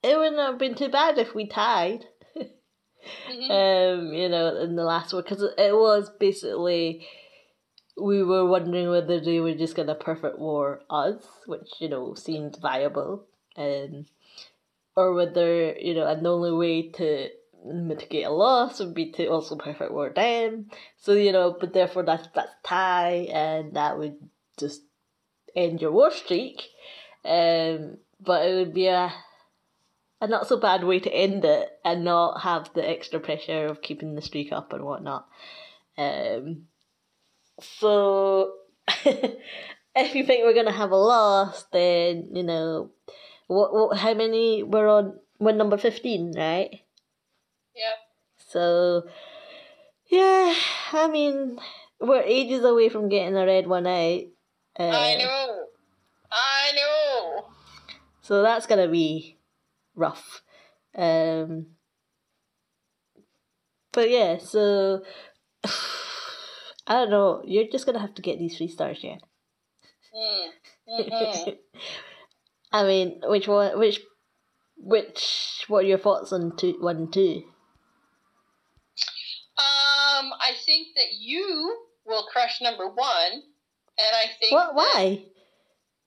[0.03, 2.05] it wouldn't have been too bad if we tied.
[3.29, 3.51] Mhm.
[3.51, 7.07] Um, you know, in the last one because it was basically
[7.97, 12.57] we were wondering whether they were just gonna perfect war us, which you know seemed
[12.61, 13.25] viable,
[13.57, 14.07] um,
[14.97, 17.29] or whether you know, and the only way to
[17.65, 20.71] mitigate a loss would be to also perfect war them.
[20.97, 24.17] So you know, but therefore that's that's tie, and that would
[24.59, 24.83] just
[25.57, 26.69] end your war streak.
[27.25, 29.13] Um, but it would be a
[30.23, 33.83] a not so bad way to end it and not have the extra pressure of
[33.83, 35.27] keeping the streak up and whatnot.
[35.99, 36.67] Um,
[37.61, 38.53] so
[39.05, 42.91] if you think we're gonna have a loss, then you know
[43.49, 46.71] what, what how many we're on we're number fifteen, right?
[47.75, 47.99] Yeah.
[48.47, 49.09] So
[50.07, 50.55] yeah,
[50.93, 51.59] I mean
[52.01, 54.21] we're ages away from getting a red one out.
[54.79, 55.65] Uh, I know.
[56.31, 57.45] I know.
[58.21, 59.37] So that's gonna be
[59.95, 60.43] rough.
[60.97, 61.67] Um,
[63.93, 65.03] but yeah, so
[65.65, 67.43] I don't know.
[67.45, 69.19] You're just gonna have to get these three stars, yeah.
[70.15, 70.49] Mm.
[70.89, 71.59] Mhm.
[72.73, 73.79] I mean, which one?
[73.79, 74.01] Which,
[74.77, 75.65] which?
[75.69, 77.45] What are your thoughts on two, one, and two?
[79.59, 83.43] Um, I think that you will crush number one, and
[83.99, 84.75] I think What?
[84.75, 85.25] Why?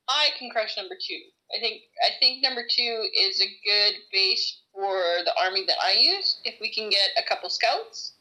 [0.07, 1.19] I can crush number two.
[1.53, 5.93] I think I think number two is a good base for the army that I
[5.99, 6.39] use.
[6.43, 8.13] If we can get a couple scouts,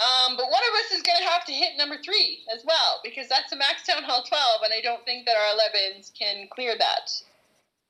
[0.00, 3.00] um, but one of us is going to have to hit number three as well
[3.02, 6.48] because that's a max town hall twelve, and I don't think that our 11s can
[6.52, 7.10] clear that.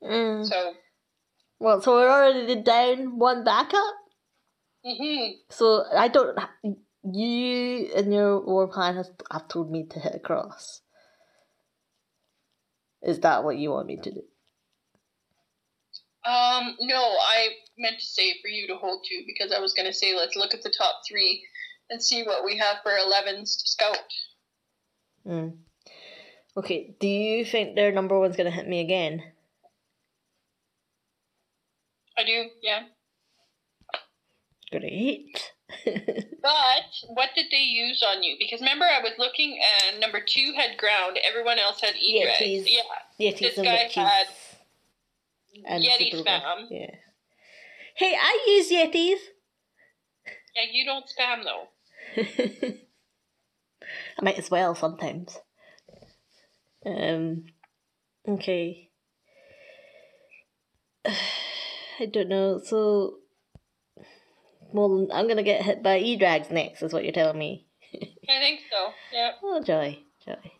[0.03, 0.45] Mm.
[0.47, 0.73] So,
[1.59, 3.95] Well, so we're already down one backup.
[4.85, 6.37] hmm So I don't.
[7.03, 10.81] You and your war plan has have told me to hit across.
[13.01, 14.21] Is that what you want me to do?
[16.25, 19.87] Um, no, I meant to say for you to hold two because I was going
[19.87, 21.43] to say let's look at the top three
[21.89, 23.97] and see what we have for 11s to scout.
[25.27, 25.57] Mm.
[26.57, 29.21] Okay, do you think their number one's gonna hit me again?
[32.17, 32.83] I do, yeah.
[34.71, 35.51] Great.
[36.45, 38.35] But what did they use on you?
[38.37, 39.59] Because remember, I was looking,
[39.89, 41.17] and number two had ground.
[41.27, 42.67] Everyone else had e Yetis.
[42.69, 43.95] Yeah, Yetis This guy witches.
[43.95, 44.27] had
[45.65, 46.67] and Yeti Super spam.
[46.69, 46.95] Yeah.
[47.95, 49.19] Hey, I use Yetis.
[50.55, 51.67] Yeah, you don't spam though.
[54.17, 55.37] I might as well sometimes.
[56.85, 57.45] Um.
[58.27, 58.89] Okay.
[61.99, 62.59] I don't know.
[62.63, 63.19] So,
[64.73, 67.67] well, I'm gonna get hit by E-Drags next, is what you're telling me.
[67.93, 68.91] I think so.
[69.13, 69.31] Yeah.
[69.41, 70.51] Oh, joy, joy.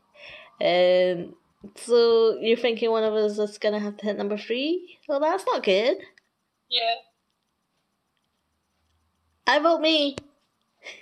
[0.61, 1.35] Um,
[1.75, 4.99] so you're thinking one of us is gonna have to hit number three?
[5.07, 5.97] Well, that's not good.
[6.69, 6.95] Yeah.
[9.47, 10.15] I vote me.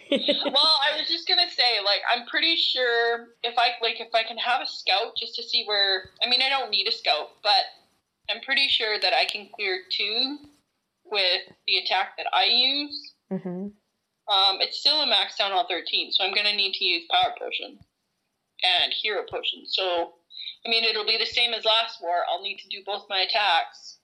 [0.12, 4.24] well, I was just gonna say, like, I'm pretty sure if I like if I
[4.24, 6.10] can have a scout just to see where.
[6.24, 7.64] I mean, I don't need a scout, but
[8.30, 10.38] I'm pretty sure that I can clear two
[11.06, 13.14] with the attack that I use.
[13.32, 13.68] mm-hmm.
[14.32, 17.34] Um, it's still a max down on 13, so I'm gonna need to use power
[17.38, 17.78] potion
[18.64, 19.64] and hero potion.
[19.66, 20.14] So,
[20.66, 22.16] I mean, it'll be the same as last war.
[22.30, 23.98] I'll need to do both my attacks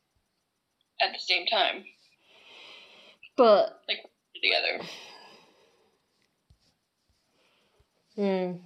[1.02, 1.86] at the same time
[3.38, 4.00] But like
[4.36, 4.84] together.
[8.15, 8.63] hmm,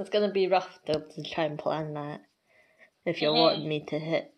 [0.00, 2.20] it's gonna be rough though to try and plan that
[3.04, 3.40] if you're Mhm.
[3.40, 4.32] wanting me to hit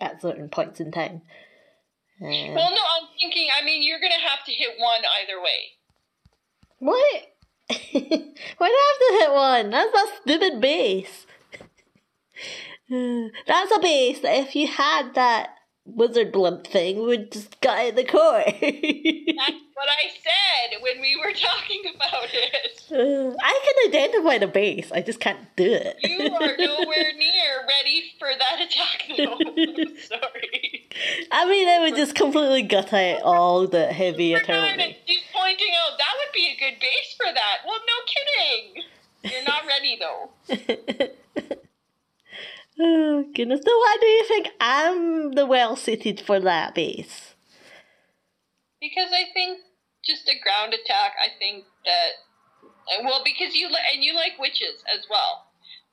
[0.00, 1.22] at certain points in time.
[2.20, 3.48] Uh, Well, no, I'm thinking.
[3.52, 5.74] I mean, you're gonna have to hit one either way.
[6.78, 7.37] what?
[7.70, 9.70] Why do I have to hit one?
[9.70, 11.26] That's a stupid base.
[13.46, 15.57] That's a base if you had that
[15.94, 18.44] wizard blimp thing would just gut out the core.
[18.44, 18.60] That's
[19.74, 22.82] what I said when we were talking about it.
[22.90, 25.96] Uh, I can identify the base, I just can't do it.
[26.02, 29.38] You are nowhere near ready for that attack, though.
[29.82, 30.88] I'm sorry.
[31.30, 34.44] I mean, I would just completely gut out all the heavy not-
[35.06, 37.58] She's pointing out that would be a good base for that.
[37.66, 38.84] Well, no kidding.
[39.22, 41.58] You're not ready though.
[42.80, 43.60] Oh goodness!
[43.64, 47.34] So why do you think I'm the well suited for that base?
[48.80, 49.58] Because I think
[50.04, 51.14] just a ground attack.
[51.22, 52.10] I think that
[52.62, 55.46] uh, well, because you li- and you like witches as well.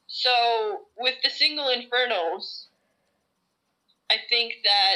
[0.07, 2.65] So with the single infernos,
[4.09, 4.95] I think that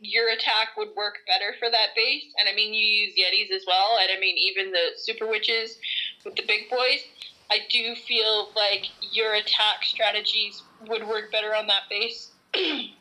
[0.00, 2.24] your attack would work better for that base.
[2.38, 5.78] And I mean, you use yetis as well, and I mean even the super witches
[6.24, 7.00] with the big boys.
[7.50, 12.30] I do feel like your attack strategies would work better on that base.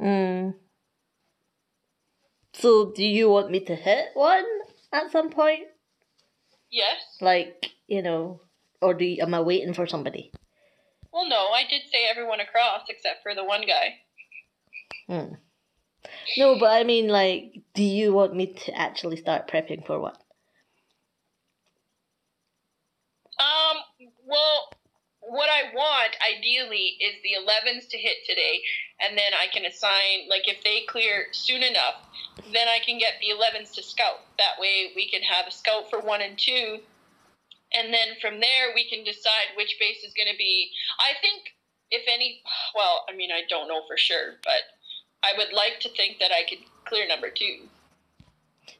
[0.00, 0.54] Mm.
[2.54, 4.44] So do you want me to hit one
[4.92, 5.68] at some point?
[6.72, 6.98] yes.
[7.20, 8.40] Like you know,
[8.80, 10.32] or do you, am I waiting for somebody?
[11.12, 13.98] Well, no, I did say everyone across except for the one guy.
[15.08, 15.34] Hmm.
[16.36, 20.16] No, but I mean, like, do you want me to actually start prepping for what?
[23.38, 24.72] Um, well,
[25.20, 28.62] what I want ideally is the 11s to hit today,
[28.98, 32.02] and then I can assign, like, if they clear soon enough,
[32.52, 34.24] then I can get the 11s to scout.
[34.38, 36.80] That way we can have a scout for one and two,
[37.72, 40.70] and then from there we can decide which base is going to be.
[40.98, 41.54] I think,
[41.90, 42.42] if any,
[42.74, 44.62] well, I mean, I don't know for sure, but
[45.22, 47.68] I would like to think that I could clear number two.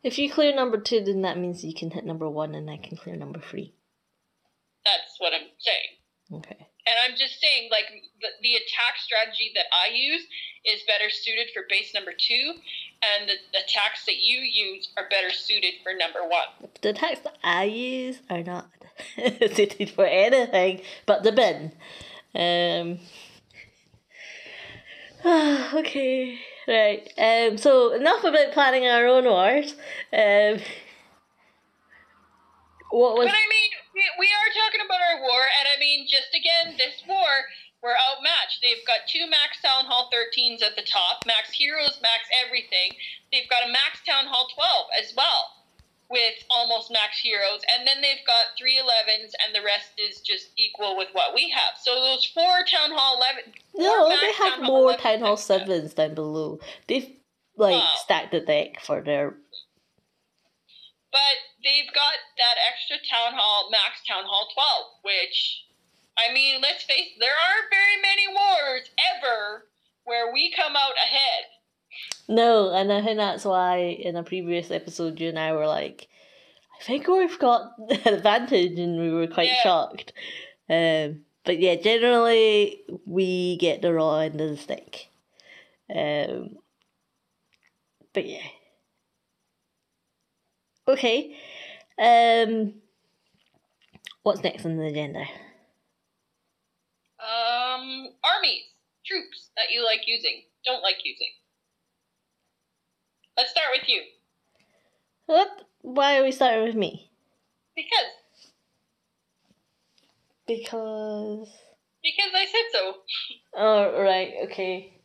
[0.02, 2.78] If you clear number two, then that means you can hit number one, and I
[2.78, 3.74] can clear number three.
[4.84, 6.40] That's what I'm saying.
[6.40, 6.66] Okay.
[6.84, 7.86] And I'm just saying, like,
[8.20, 10.22] the, the attack strategy that I use
[10.64, 12.54] is better suited for base number two,
[13.02, 16.70] and the, the attacks that you use are better suited for number one.
[16.80, 18.68] The attacks that I use are not
[19.54, 21.72] suited for anything but the bin.
[22.34, 22.98] Um.
[25.74, 26.38] okay.
[26.66, 27.12] Right.
[27.18, 27.58] Um.
[27.58, 29.74] So enough about planning our own wars.
[30.12, 30.60] Um.
[32.90, 33.26] What was?
[33.26, 36.76] But I mean, we, we are talking about our war, and I mean, just again,
[36.76, 37.30] this war,
[37.82, 38.62] we're outmatched.
[38.62, 42.94] They've got two max Town Hall 13s at the top, max heroes, max everything.
[43.32, 45.66] They've got a max Town Hall 12 as well,
[46.08, 50.50] with almost max heroes, and then they've got three 11s, and the rest is just
[50.56, 51.74] equal with what we have.
[51.80, 53.52] So those four Town Hall 11.
[53.76, 56.60] No, they have Town more Town Hall sevens down below.
[56.86, 57.10] They've
[57.56, 57.90] like Wow.
[57.96, 59.34] stacked the deck for their.
[61.10, 65.64] But they've got that extra town hall, max town hall 12, which,
[66.18, 69.64] I mean, let's face there aren't very many wars ever
[70.04, 71.44] where we come out ahead.
[72.28, 76.08] No, and I think that's why in a previous episode you and I were like,
[76.80, 79.62] I think we've got the advantage, and we were quite Yeah.
[79.62, 80.12] shocked.
[80.68, 85.08] Um, but yeah, generally we get the raw end of the stick.
[85.94, 86.56] Um,
[88.14, 88.46] but yeah.
[90.88, 91.36] Okay.
[91.98, 92.74] Um,
[94.22, 95.20] what's next on the agenda?
[97.20, 98.64] Um, armies,
[99.06, 101.28] troops that you like using, don't like using.
[103.36, 104.02] Let's start with you.
[105.26, 105.48] What?
[105.82, 107.10] Why are we starting with me?
[107.74, 108.10] Because,
[110.46, 111.48] Because
[112.02, 112.94] Because I said so.
[113.56, 115.00] Oh, right, okay.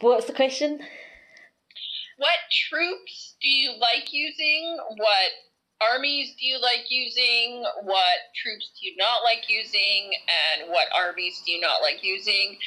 [0.00, 0.80] What's the question?
[2.16, 2.38] What
[2.68, 4.78] troops do you like using?
[4.96, 5.30] What
[5.80, 7.64] armies do you like using?
[7.82, 10.12] What troops do you not like using?
[10.28, 12.58] And what armies do you not like using?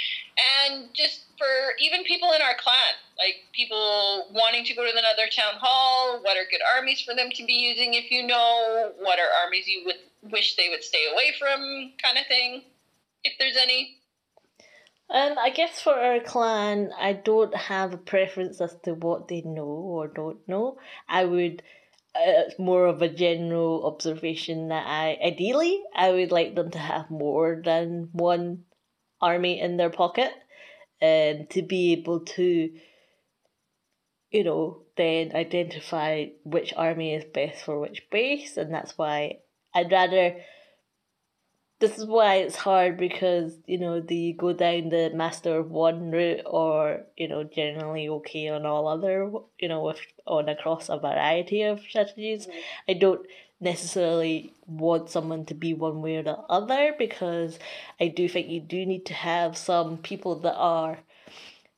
[0.68, 5.30] And just for even people in our clan, like people wanting to go to another
[5.30, 8.92] town hall, what are good armies for them to be using if you know?
[9.00, 12.64] What are armies you would wish they would stay away from, kind of thing,
[13.24, 13.98] if there's any?
[15.10, 19.42] Um, I guess for our clan, I don't have a preference as to what they
[19.42, 20.78] know or don't know.
[21.10, 21.64] I would,
[22.16, 27.10] it's more of a general observation that I, ideally, I would like them to have
[27.10, 28.66] more than one
[29.22, 30.32] army in their pocket
[31.00, 32.72] and to be able to,
[34.32, 39.40] you know, then identify which army is best for which base, and that's why
[39.74, 40.38] I'd rather
[41.82, 46.12] this is why it's hard because you know you go down the master of one
[46.12, 49.30] route or you know generally okay on all other
[49.60, 52.92] you know with on across a variety of strategies mm-hmm.
[52.92, 53.26] i don't
[53.60, 57.58] necessarily want someone to be one way or the other because
[58.00, 61.00] i do think you do need to have some people that are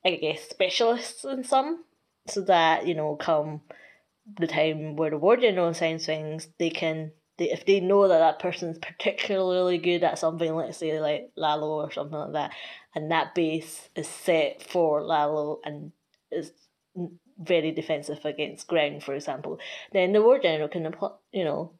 [0.05, 1.83] i guess specialists in some
[2.27, 3.61] so that you know come
[4.37, 8.19] the time where the war general assigns things they can they, if they know that
[8.19, 12.51] that person's particularly good at something, let's say like Lalo or something like that,
[12.95, 15.91] and that base is set for Lalo and
[16.31, 16.51] is
[17.39, 19.59] very defensive against ground, for example,
[19.91, 20.93] then the war general can,
[21.31, 21.73] you know,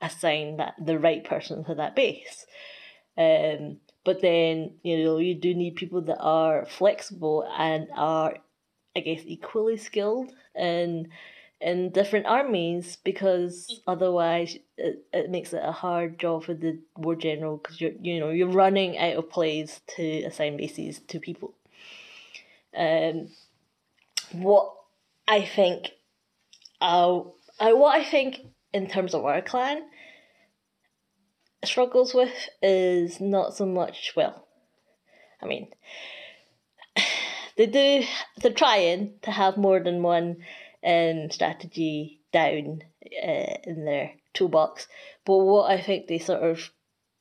[0.00, 2.46] assign that the right person to that base.
[3.16, 8.36] Um, but then you know you do need people that are flexible and are,
[8.96, 11.08] I guess, equally skilled in
[11.60, 13.78] in different armies because mm.
[13.86, 18.20] otherwise it, it makes it a hard job for the war general because you're you
[18.20, 21.54] know you're running out of plays to assign bases to people.
[22.76, 23.28] Um,
[24.32, 24.72] what
[25.26, 25.92] I think,
[26.80, 27.20] uh,
[27.58, 28.40] I what I think
[28.72, 29.82] in terms of our clan
[31.64, 34.46] struggles with is not so much well.
[35.42, 35.68] I mean,
[37.56, 38.04] they do
[38.40, 40.36] they're trying to have more than one
[40.84, 42.82] um, strategy down
[43.22, 44.86] uh, in their toolbox.
[45.24, 46.70] But what I think they sort of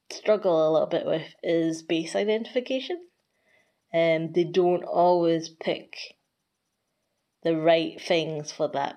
[0.09, 2.99] struggle a little bit with is base identification.
[3.93, 5.95] Um, they don't always pick
[7.43, 8.95] the right things for that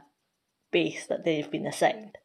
[0.73, 2.19] base that they've been assigned.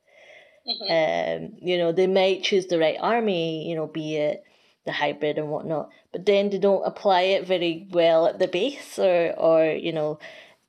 [0.67, 1.43] Mm-hmm.
[1.43, 4.43] Um, you know, they might choose the right army, you know, be it
[4.85, 8.99] the hybrid and whatnot, but then they don't apply it very well at the base
[8.99, 10.19] or, or you know,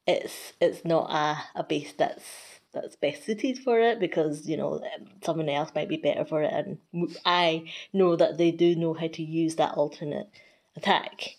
[0.07, 2.25] it's it's not a, a base that's
[2.73, 4.81] that's best suited for it because you know
[5.25, 6.79] someone else might be better for it and
[7.25, 10.29] i know that they do know how to use that alternate
[10.77, 11.37] attack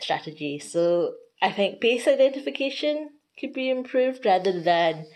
[0.00, 1.12] strategy so
[1.42, 5.06] i think base identification could be improved rather than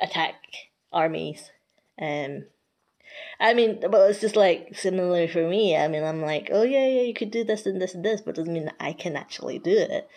[0.00, 0.34] attack
[0.92, 1.50] armies
[2.00, 2.44] um
[3.38, 5.76] I mean, well, it's just like similar for me.
[5.76, 8.20] I mean, I'm like, oh yeah, yeah, you could do this and this and this,
[8.20, 10.08] but doesn't mean that I can actually do it.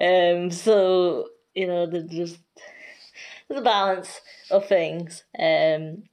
[0.00, 2.38] Um, so you know, there's just
[3.48, 4.20] a balance
[4.50, 5.24] of things.
[5.38, 6.04] Um,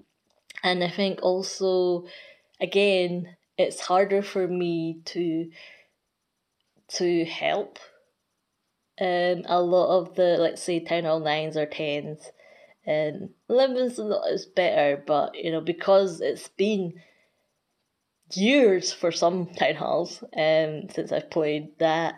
[0.63, 2.05] and I think also,
[2.59, 5.49] again, it's harder for me to
[6.89, 7.79] to help
[8.99, 12.31] um, a lot of the let's say town hall nines or tens.
[12.85, 16.93] And Livingston is better, but you know because it's been
[18.33, 22.15] years for some town halls um since I've played that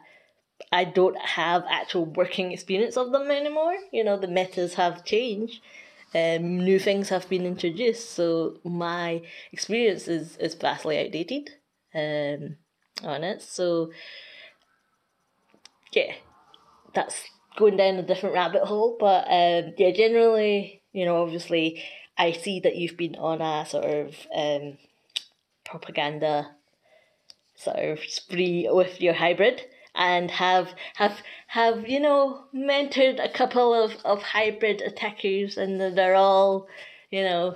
[0.72, 3.74] I don't have actual working experience of them anymore.
[3.92, 5.62] You know, the metas have changed.
[6.14, 11.52] Um, new things have been introduced, so my experience is, is vastly outdated
[11.94, 12.58] um,
[13.04, 13.44] on it.
[13.44, 13.92] So,
[15.92, 16.14] yeah,
[16.96, 17.24] that's
[17.58, 18.98] going down a different rabbit hole.
[19.00, 21.84] But um, yeah, generally, you know, obviously,
[22.18, 24.78] I see that you've been on a sort of um,
[25.64, 26.56] propaganda
[27.56, 29.62] sort of spree with your hybrid
[29.96, 36.16] and have have have you know mentored a couple of, of hybrid attackers and they're
[36.16, 36.68] all
[37.12, 37.56] you know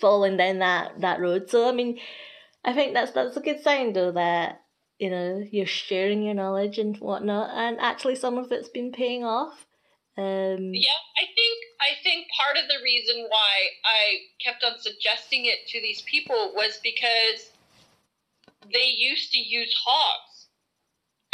[0.00, 1.50] falling down that, that road.
[1.50, 1.98] So I mean
[2.64, 4.62] I think that's that's a good sign though that
[4.98, 9.24] you know you're sharing your knowledge and whatnot and actually some of it's been paying
[9.24, 9.66] off.
[10.16, 15.46] Um, yeah, I think I think part of the reason why I kept on suggesting
[15.46, 17.52] it to these people was because
[18.72, 20.27] they used to use hogs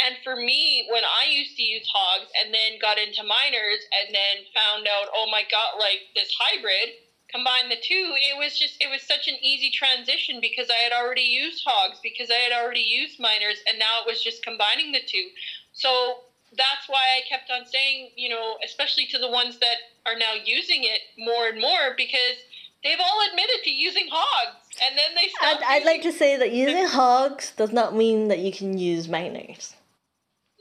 [0.03, 4.13] and for me, when I used to use hogs and then got into miners and
[4.13, 6.99] then found out, oh my god, like this hybrid,
[7.31, 10.91] combine the two, it was just it was such an easy transition because I had
[10.91, 14.91] already used hogs, because I had already used miners, and now it was just combining
[14.91, 15.29] the two.
[15.71, 16.27] So
[16.57, 20.33] that's why I kept on saying, you know, especially to the ones that are now
[20.43, 22.37] using it more and more, because
[22.83, 25.31] they've all admitted to using hogs, and then they.
[25.39, 29.07] I'd, I'd like to say that using hogs does not mean that you can use
[29.07, 29.73] miners.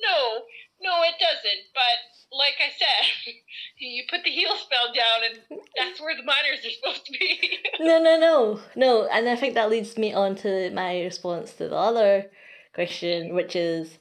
[0.00, 0.42] No,
[0.80, 1.64] no, it doesn't.
[1.72, 3.34] But like I said,
[3.78, 7.58] you put the heal spell down, and that's where the miners are supposed to be.
[7.80, 9.08] no, no, no, no.
[9.10, 12.30] And I think that leads me on to my response to the other
[12.74, 13.98] question, which is,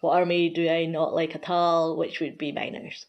[0.00, 1.96] what army do I not like at all?
[1.96, 3.06] Which would be miners.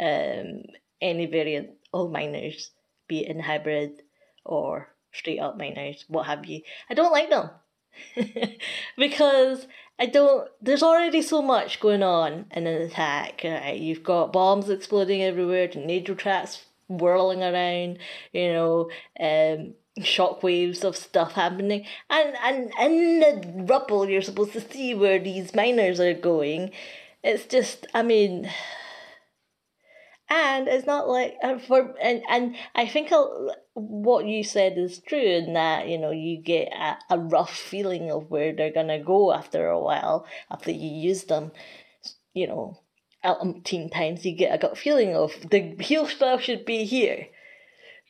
[0.00, 0.62] Um,
[1.00, 2.70] any variant of miners,
[3.08, 4.02] be it in hybrid
[4.44, 6.62] or straight up miners, what have you.
[6.88, 7.50] I don't like them.
[8.96, 9.66] because
[10.00, 10.48] I don't.
[10.62, 13.42] There's already so much going on in an attack.
[13.44, 13.78] Right?
[13.78, 17.98] You've got bombs exploding everywhere, tornado traps whirling around.
[18.32, 18.90] You know,
[19.20, 25.18] um, shockwaves of stuff happening, and and in the rubble, you're supposed to see where
[25.18, 26.70] these miners are going.
[27.22, 28.50] It's just, I mean,
[30.30, 33.10] and it's not like uh, for and and I think
[33.74, 38.10] what you said is true in that you know you get a, a rough feeling
[38.10, 41.50] of where they're gonna go after a while after you use them,
[42.32, 42.78] you know,
[43.24, 47.26] umpteen times you get a gut feeling of the heal spell should be here.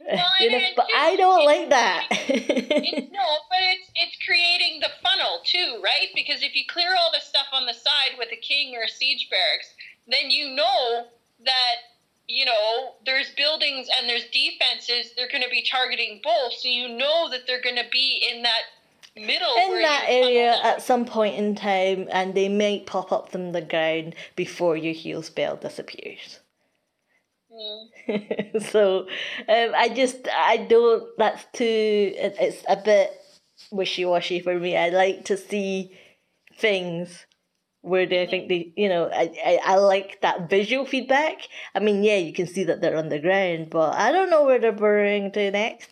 [0.07, 2.07] Well, you know, but I don't like that.
[2.11, 6.09] it's, no, but it's it's creating the funnel too, right?
[6.15, 8.89] Because if you clear all the stuff on the side with a king or a
[8.89, 9.73] siege barracks,
[10.07, 11.07] then you know
[11.45, 11.77] that
[12.31, 16.53] you know, there's buildings and there's defenses, they're going to be targeting both.
[16.55, 18.63] So you know that they're going to be in that
[19.17, 19.55] middle.
[19.57, 23.61] In that area at some point in time, and they might pop up from the
[23.61, 26.41] ground before your heal spell disappears.
[27.53, 28.63] Mm.
[28.71, 29.01] so
[29.49, 31.65] um, I just, I don't, that's too,
[32.17, 33.13] it, it's a bit
[33.73, 34.77] wishy washy for me.
[34.77, 35.99] I like to see
[36.57, 37.27] things
[37.83, 41.49] where do I think they, you know, I, I, I like that visual feedback.
[41.75, 44.73] I mean, yeah, you can see that they're underground, but I don't know where they're
[44.73, 45.91] burrowing to next.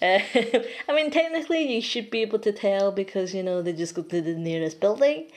[0.00, 0.20] Uh,
[0.88, 4.02] I mean, technically, you should be able to tell because, you know, they just go
[4.02, 5.28] to the nearest building.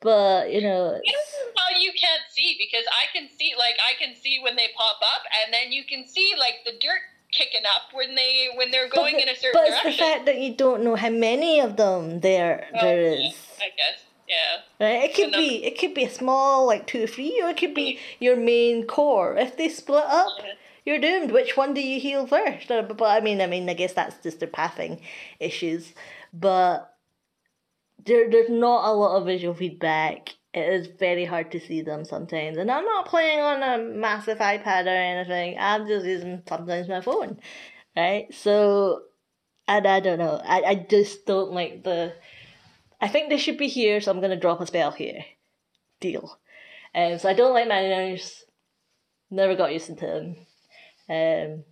[0.00, 0.98] But, you know.
[1.04, 4.56] You know how you can't see because I can see, like, I can see when
[4.56, 8.48] they pop up, and then you can see, like, the dirt kicking up when they
[8.54, 9.80] when they're going the, in a certain but direction.
[9.84, 13.02] But it's the fact that you don't know how many of them there oh, there
[13.02, 13.18] is.
[13.20, 14.07] Yeah, I guess.
[14.28, 14.60] Yeah.
[14.78, 15.04] Right.
[15.04, 17.74] It could be it could be a small like two or three, or it could
[17.74, 19.36] be your main core.
[19.36, 20.52] If they split up, yeah.
[20.84, 21.32] you're doomed.
[21.32, 22.70] Which one do you heal first?
[22.70, 25.00] Uh, but, but I mean, I mean, I guess that's just their pathing
[25.40, 25.94] issues.
[26.32, 26.94] But
[28.04, 30.34] there, there's not a lot of visual feedback.
[30.52, 34.38] It is very hard to see them sometimes, and I'm not playing on a massive
[34.38, 35.56] iPad or anything.
[35.58, 37.38] I'm just using sometimes my phone,
[37.96, 38.32] right?
[38.32, 39.02] So,
[39.68, 40.40] and I don't know.
[40.42, 42.14] I, I just don't like the
[43.00, 45.24] I think they should be here, so I'm going to drop a spell here.
[46.00, 46.38] Deal.
[46.94, 48.44] Um, so I don't like miners.
[49.30, 50.36] Never got used to them.
[51.08, 51.64] Um,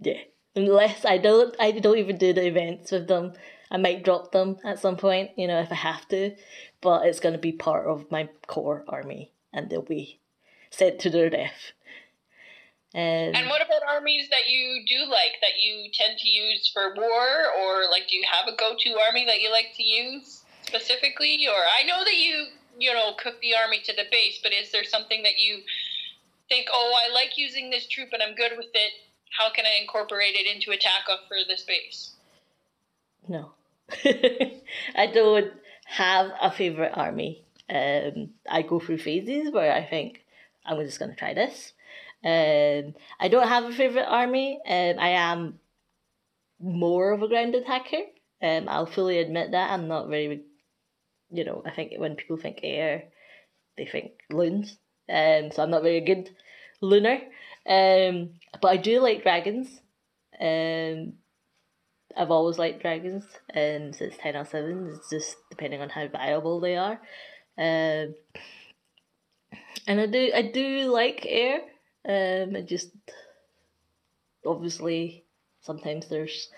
[0.00, 0.20] yeah.
[0.56, 3.32] Unless I don't, I don't even do the events with them.
[3.70, 6.36] I might drop them at some point, you know, if I have to.
[6.80, 10.20] But it's going to be part of my core army, and they'll be
[10.70, 11.72] sent to their death.
[12.94, 16.94] Um, and what about armies that you do like that you tend to use for
[16.94, 17.26] war,
[17.58, 21.46] or like do you have a go-to army that you like to use specifically?
[21.48, 22.46] Or I know that you
[22.78, 25.62] you know cook the army to the base, but is there something that you
[26.48, 28.92] think, oh, I like using this troop and I'm good with it?
[29.36, 32.14] How can I incorporate it into attack for this base?
[33.26, 33.54] No,
[34.94, 35.52] I don't
[35.86, 37.42] have a favorite army.
[37.68, 40.22] Um, I go through phases where I think
[40.64, 41.72] I'm just going to try this
[42.24, 44.58] um, I don't have a favorite army.
[44.66, 45.58] Um, I am
[46.58, 48.02] more of a ground attacker.
[48.42, 50.42] Um, I'll fully admit that I'm not very,
[51.30, 53.04] you know, I think when people think air,
[53.76, 54.76] they think loons.
[55.08, 56.30] Um, so I'm not very good
[56.80, 57.18] lunar.
[57.66, 59.68] Um, but I do like dragons.
[60.40, 61.14] Um,
[62.16, 63.24] I've always liked dragons.
[63.54, 64.92] Um, since ten or seven.
[64.94, 67.00] It's just depending on how viable they are.
[67.58, 68.14] Um,
[69.86, 71.60] and I do I do like air.
[72.06, 72.90] Um, just
[74.46, 75.24] obviously
[75.62, 76.48] sometimes there's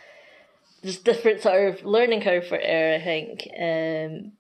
[0.83, 2.99] there's different sort of learning curve for air.
[2.99, 3.49] I think.
[3.59, 4.33] Um,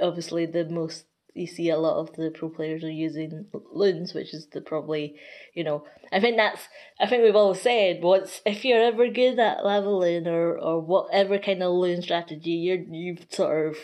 [0.00, 1.06] obviously the most
[1.36, 5.16] you see a lot of the pro players are using loons, which is the probably,
[5.52, 6.62] you know, I think that's,
[6.98, 11.38] I think we've all said, what's, if you're ever good at leveling or, or whatever
[11.38, 13.76] kind of loon strategy, you're, you've sort of,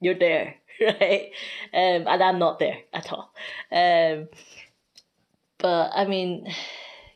[0.00, 1.30] you're there, right?
[1.74, 3.34] Um, and I'm not there at all.
[3.70, 4.28] Um,
[5.58, 6.48] but I mean,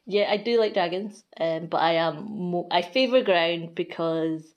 [0.06, 4.54] yeah, I do like dragons, um, but I am mo- I favor ground because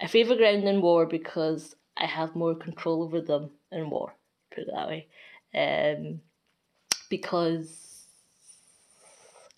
[0.00, 4.14] I favor ground in war because I have more control over them in war.
[4.54, 5.08] Put it that way,
[5.54, 6.20] um,
[7.10, 7.84] because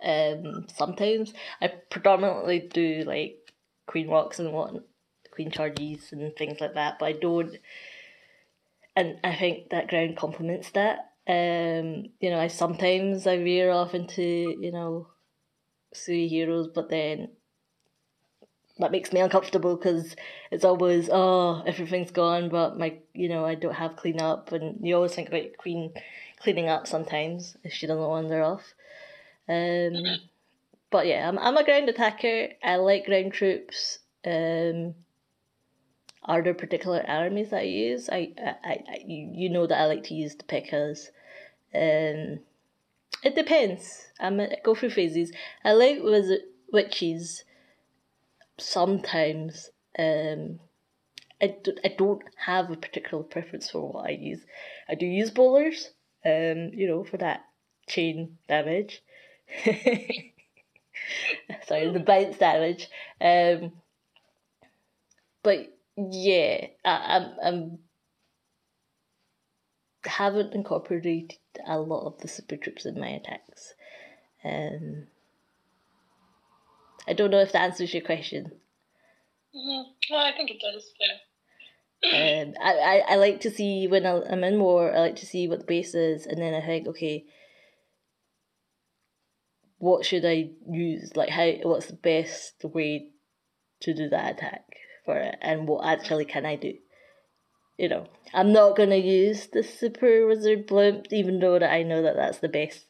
[0.03, 3.53] um sometimes I predominantly do like
[3.87, 4.75] queen walks and what
[5.31, 7.57] queen charges and things like that, but I don't.
[8.97, 13.95] And I think that ground complements that um, you know, I sometimes I veer off
[13.95, 15.07] into you know,
[15.95, 17.29] three heroes, but then
[18.79, 20.17] that makes me uncomfortable because
[20.51, 24.85] it's always oh everything's gone, but my you know I don't have clean up, and
[24.85, 25.93] you always think about Queen
[26.41, 28.75] cleaning up sometimes if she doesn't wander off.
[29.49, 30.03] Um,
[30.91, 32.49] but yeah, I'm I'm a ground attacker.
[32.63, 34.01] I like ground troops.
[34.25, 34.95] Um,
[36.25, 38.09] are there particular armies that I use?
[38.11, 41.11] I, I, I you, you know that I like to use the P.E.K.K.A.s.
[41.75, 42.41] Um,
[43.23, 44.07] it depends.
[44.19, 45.33] I'm, I go through phases.
[45.65, 46.41] I like wizard
[46.73, 47.45] witches
[48.59, 49.71] sometimes.
[49.99, 50.61] Um,
[51.43, 54.41] I, do, I don't have a particular preference for what I use.
[54.89, 55.91] I do use bowlers,
[56.25, 57.45] um, you know, for that
[57.89, 59.03] chain damage.
[61.67, 62.89] Sorry, the bounce damage.
[63.21, 63.73] Um,
[65.43, 67.79] but yeah, I, I'm I'm
[70.05, 71.35] haven't incorporated
[71.67, 73.75] a lot of the super troops in my attacks.
[74.45, 75.07] Um,
[77.07, 78.53] I don't know if that answers your question.
[79.55, 80.15] Mm-hmm.
[80.15, 80.93] Well, I think it does.
[82.03, 82.43] Yeah.
[82.43, 85.49] um, I, I, I like to see when I'm in war, I like to see
[85.49, 87.25] what the base is, and then I think, okay,
[89.79, 91.17] what should I use?
[91.17, 91.51] Like, how?
[91.63, 93.09] What's the best way
[93.81, 94.65] to do that attack
[95.05, 96.75] for it, and what actually can I do?
[97.81, 102.03] You know, I'm not gonna use the super wizard blimp, even though that I know
[102.03, 102.85] that that's the best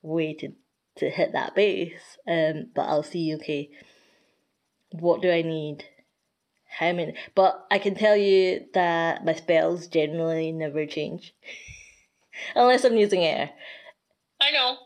[0.00, 0.52] way to
[0.98, 2.18] to hit that base.
[2.28, 3.34] Um, but I'll see.
[3.34, 3.70] Okay,
[4.92, 5.86] what do I need?
[6.78, 7.16] How many?
[7.34, 11.34] But I can tell you that my spells generally never change,
[12.54, 13.50] unless I'm using air.
[14.40, 14.76] I know.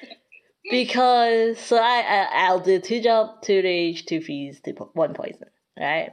[0.70, 5.12] because so I, I I'll do two jump, two rage, two freeze, two po- one
[5.12, 6.12] poison, right?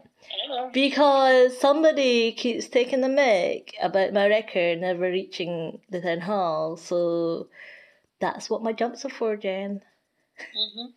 [0.74, 7.48] Because somebody keeps taking the mic about my record never reaching the town hall, so
[8.20, 9.82] that's what my jumps are for, Jen.
[10.58, 10.88] Mm-hmm.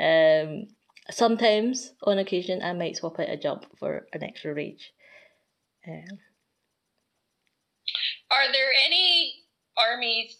[0.00, 0.68] Um,
[1.10, 4.92] sometimes, on occasion, I might swap out a jump for an extra rage.
[5.86, 6.18] Um,
[8.30, 9.34] Are there any
[9.76, 10.36] armies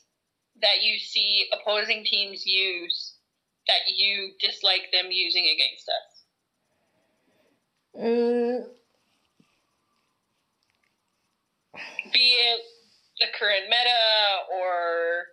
[0.61, 3.15] that you see opposing teams use
[3.67, 6.14] that you dislike them using against us?
[7.99, 8.65] Mm,
[12.13, 12.61] Be it
[13.21, 13.91] the current meta
[14.53, 15.25] or,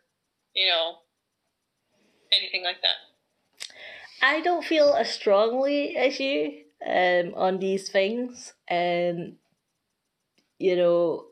[0.55, 0.95] you know,
[2.32, 2.95] anything like that.
[4.22, 8.53] I don't feel as strongly as you um, on these things.
[8.70, 9.34] Um,
[10.59, 11.26] you know,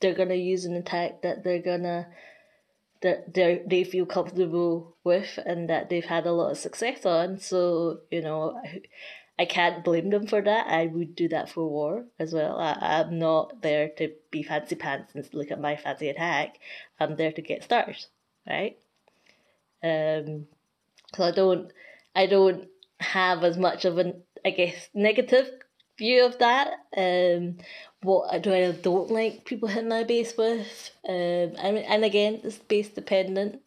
[0.00, 2.08] they're gonna use an attack that they're gonna
[3.00, 7.38] that they they feel comfortable with and that they've had a lot of success on.
[7.38, 8.60] So you know,
[9.38, 10.66] I, can't blame them for that.
[10.68, 12.58] I would do that for war as well.
[12.58, 16.58] I, I'm not there to be fancy pants and look at my fancy attack.
[17.00, 18.08] I'm there to get stars,
[18.48, 18.78] right?
[19.82, 20.46] Um,
[21.14, 21.72] so I don't,
[22.14, 22.68] I don't
[23.00, 25.50] have as much of an, I guess, negative
[25.98, 26.72] view of that.
[26.96, 27.58] Um,
[28.02, 30.90] what do I don't like people hitting my base with?
[31.08, 33.60] Um, mean, and again, it's base dependent.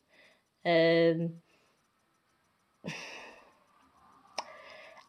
[0.66, 1.36] Um,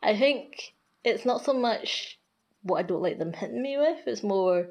[0.03, 0.75] I think
[1.05, 2.19] it's not so much
[2.63, 4.07] what I don't like them hitting me with.
[4.07, 4.69] It's more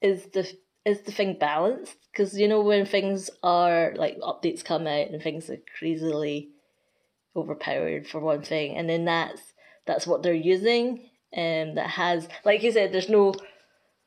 [0.00, 0.50] is the
[0.84, 1.96] is the thing balanced?
[2.12, 6.50] Because you know when things are like updates come out and things are crazily
[7.34, 9.40] overpowered for one thing, and then that's
[9.86, 13.34] that's what they're using, and um, that has like you said, there's no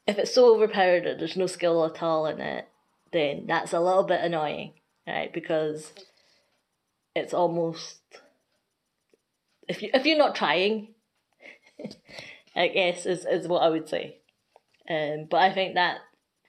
[0.08, 2.68] if it's so overpowered that there's no skill at all in it,
[3.14, 4.74] then that's a little bit annoying,
[5.08, 5.32] right?
[5.32, 5.94] Because
[7.16, 8.00] it's almost
[9.70, 10.96] if you if you're not trying,
[12.56, 14.18] I guess is is what I would say.
[14.90, 16.00] Um, but I think that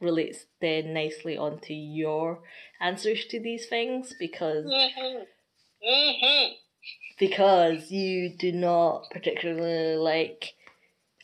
[0.01, 2.41] relates then nicely onto your
[2.81, 5.23] answers to these things because Mm-hmm.
[5.87, 6.53] Mm-hmm.
[7.19, 10.55] because you do not particularly like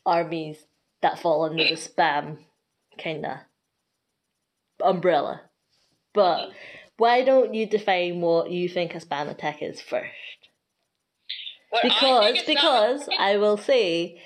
[0.05, 0.59] armies
[1.03, 2.39] that fall under the spam
[2.99, 3.47] kinda
[4.83, 5.43] umbrella.
[6.15, 6.51] But
[6.97, 10.13] why don't you define what you think a spam attack is first?
[11.85, 14.21] I because think because not- I will say,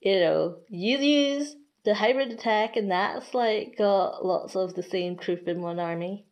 [0.00, 5.16] you know, you use the hybrid attack, and that's like got lots of the same
[5.16, 6.26] troop in one army.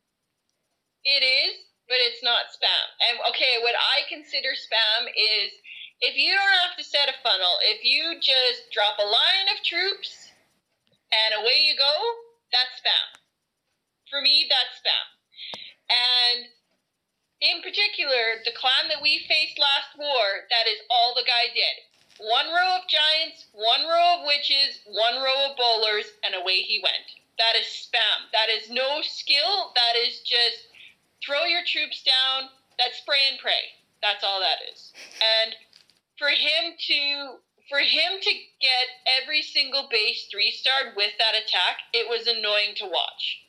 [1.04, 1.56] It is,
[1.88, 2.86] but it's not spam.
[3.08, 5.52] And okay, what I consider spam is
[6.00, 9.64] if you don't have to set a funnel, if you just drop a line of
[9.64, 10.30] troops
[11.10, 11.94] and away you go,
[12.52, 13.08] that's spam.
[14.10, 15.06] For me, that's spam.
[15.88, 16.46] And
[17.40, 21.86] in particular, the clan that we faced last war, that is all the guy did.
[22.18, 26.82] One row of giants, one row of witches, one row of bowlers, and away he
[26.82, 27.14] went.
[27.38, 28.26] That is spam.
[28.32, 29.70] That is no skill.
[29.78, 30.66] That is just
[31.22, 32.50] throw your troops down.
[32.78, 33.78] That's spray and pray.
[34.02, 34.92] That's all that is.
[35.22, 35.54] And
[36.18, 38.88] for him to for him to get
[39.22, 43.44] every single base three star with that attack, it was annoying to watch.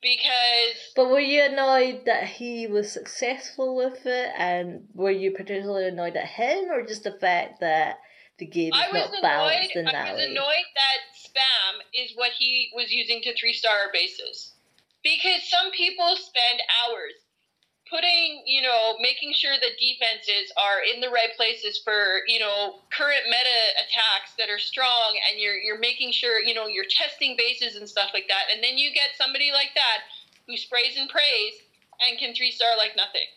[0.00, 5.88] Because But were you annoyed that he was successful with it, and were you particularly
[5.88, 7.98] annoyed at him, or just the fact that
[8.38, 10.30] the game is I was not balanced annoyed in that I was way?
[10.30, 14.54] annoyed that spam is what he was using to three star bases.
[15.02, 17.14] Because some people spend hours
[17.90, 22.80] putting, you know, making sure that defenses are in the right places for, you know,
[22.92, 27.36] current meta attacks that are strong and you're you're making sure, you know, you're testing
[27.36, 28.52] bases and stuff like that.
[28.52, 30.08] And then you get somebody like that
[30.46, 31.64] who sprays and prays
[32.00, 33.28] and can three star like nothing.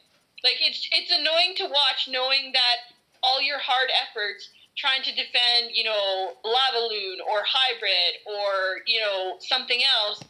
[0.43, 5.71] Like it's it's annoying to watch knowing that all your hard efforts trying to defend,
[5.73, 10.23] you know, Lavaloon or Hybrid or, you know, something else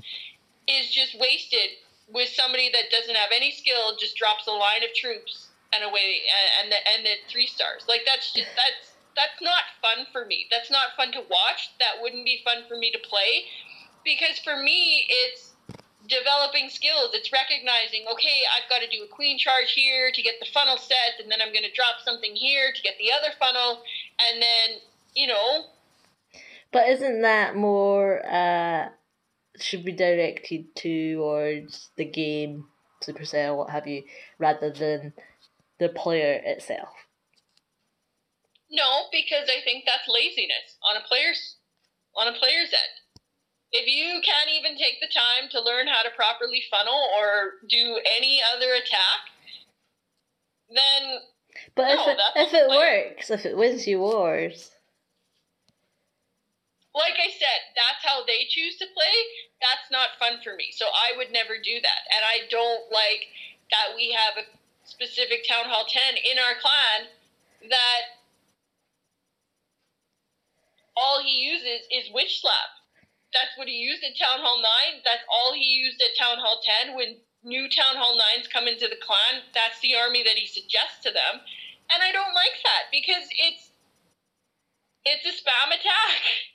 [0.68, 1.78] is just wasted
[2.14, 6.22] with somebody that doesn't have any skill, just drops a line of troops and away
[6.62, 7.86] and the, and the three stars.
[7.88, 10.48] Like that's just that's that's not fun for me.
[10.52, 11.72] That's not fun to watch.
[11.80, 13.46] That wouldn't be fun for me to play
[14.04, 15.54] because for me it's
[16.08, 17.12] developing skills.
[17.14, 20.78] It's recognizing, okay, I've got to do a queen charge here to get the funnel
[20.78, 23.84] set, and then I'm going to drop something here to get the other funnel,
[24.20, 24.80] and then
[25.14, 25.66] you know,
[26.72, 28.90] But isn't that more uh
[29.62, 32.66] should be directed towards the game,
[33.04, 34.04] Supercell, what have you,
[34.40, 35.14] rather than
[35.80, 36.90] the player itself?
[38.74, 41.58] no, because I think that's laziness on a player's
[42.16, 42.96] on a player's end.
[43.74, 48.00] If you can't even take the time to learn how to properly funnel or do
[48.18, 49.22] any other attack,
[50.70, 51.20] then
[51.76, 52.80] But No, if it, if it player.
[53.16, 54.72] works, if it wins you wars,
[56.92, 59.16] like I said, that's how they choose to play.
[59.64, 60.76] That's not fun for me.
[60.76, 62.02] So I would never do that.
[62.12, 63.32] And I don't like
[63.72, 64.46] that we have a
[64.84, 67.08] specific Town Hall 10 in our clan
[67.72, 68.20] that
[70.98, 72.76] all he uses is Witch Slap.
[73.32, 75.02] That's what he used at Town Hall 9.
[75.08, 76.96] That's all he used at Town Hall 10.
[76.96, 81.00] When new Town Hall 9s come into the clan, that's the army that he suggests
[81.04, 81.40] to them.
[81.92, 83.72] And I don't like that because it's
[85.04, 86.22] it's a spam attack.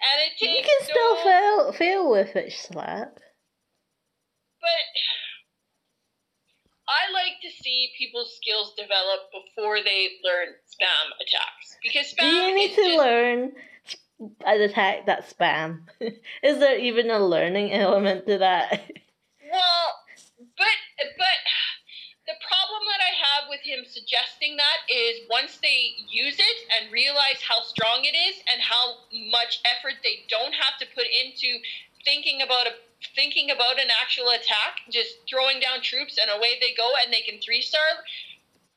[0.00, 3.18] And it you can still no- fail fail with it slap.
[4.60, 4.86] But
[6.88, 12.26] I like to see people's skills develop before they learn spam attacks because spam Do
[12.26, 13.52] you need to just, learn
[14.46, 15.82] an attack that's spam?
[16.42, 18.82] Is there even a learning element to that?
[19.50, 19.90] Well,
[20.56, 20.78] but
[21.18, 21.36] but
[22.30, 26.94] the problem that I have with him suggesting that is once they use it and
[26.94, 29.02] realize how strong it is and how
[29.34, 31.58] much effort they don't have to put into
[32.06, 32.78] thinking about a
[33.16, 37.24] thinking about an actual attack, just throwing down troops and away they go and they
[37.24, 37.82] can three star.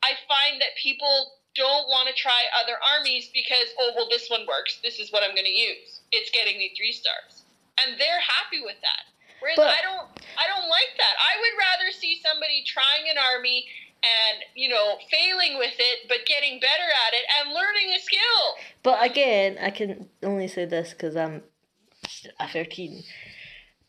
[0.01, 4.49] I find that people don't want to try other armies because oh well this one
[4.49, 4.81] works.
[4.81, 6.01] This is what I'm going to use.
[6.09, 7.45] It's getting me three stars,
[7.77, 9.12] and they're happy with that.
[9.43, 10.07] Whereas But- I don't,
[10.39, 11.15] I don't like that.
[11.19, 13.67] I would rather see somebody trying an army
[14.03, 18.55] and you know failing with it, but getting better at it and learning a skill.
[18.83, 21.43] But again, I can only say this because I'm
[22.39, 23.03] a 13.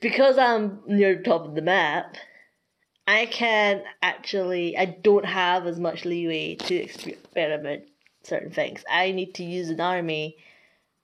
[0.00, 2.16] Because I'm near the top of the map,
[3.07, 7.84] I can actually, I don't have as much leeway to experiment
[8.22, 8.84] certain things.
[8.90, 10.36] I need to use an army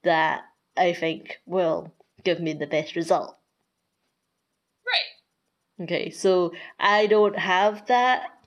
[0.03, 0.43] that
[0.77, 1.93] I think will
[2.25, 3.37] give me the best result.
[5.81, 8.39] Okay, so I don't have that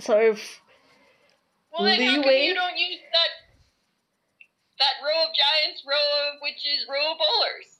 [0.00, 0.40] sort of
[1.72, 3.28] Well, then how come you don't use that
[4.78, 7.76] that row of giants, row of witches, row of bowlers?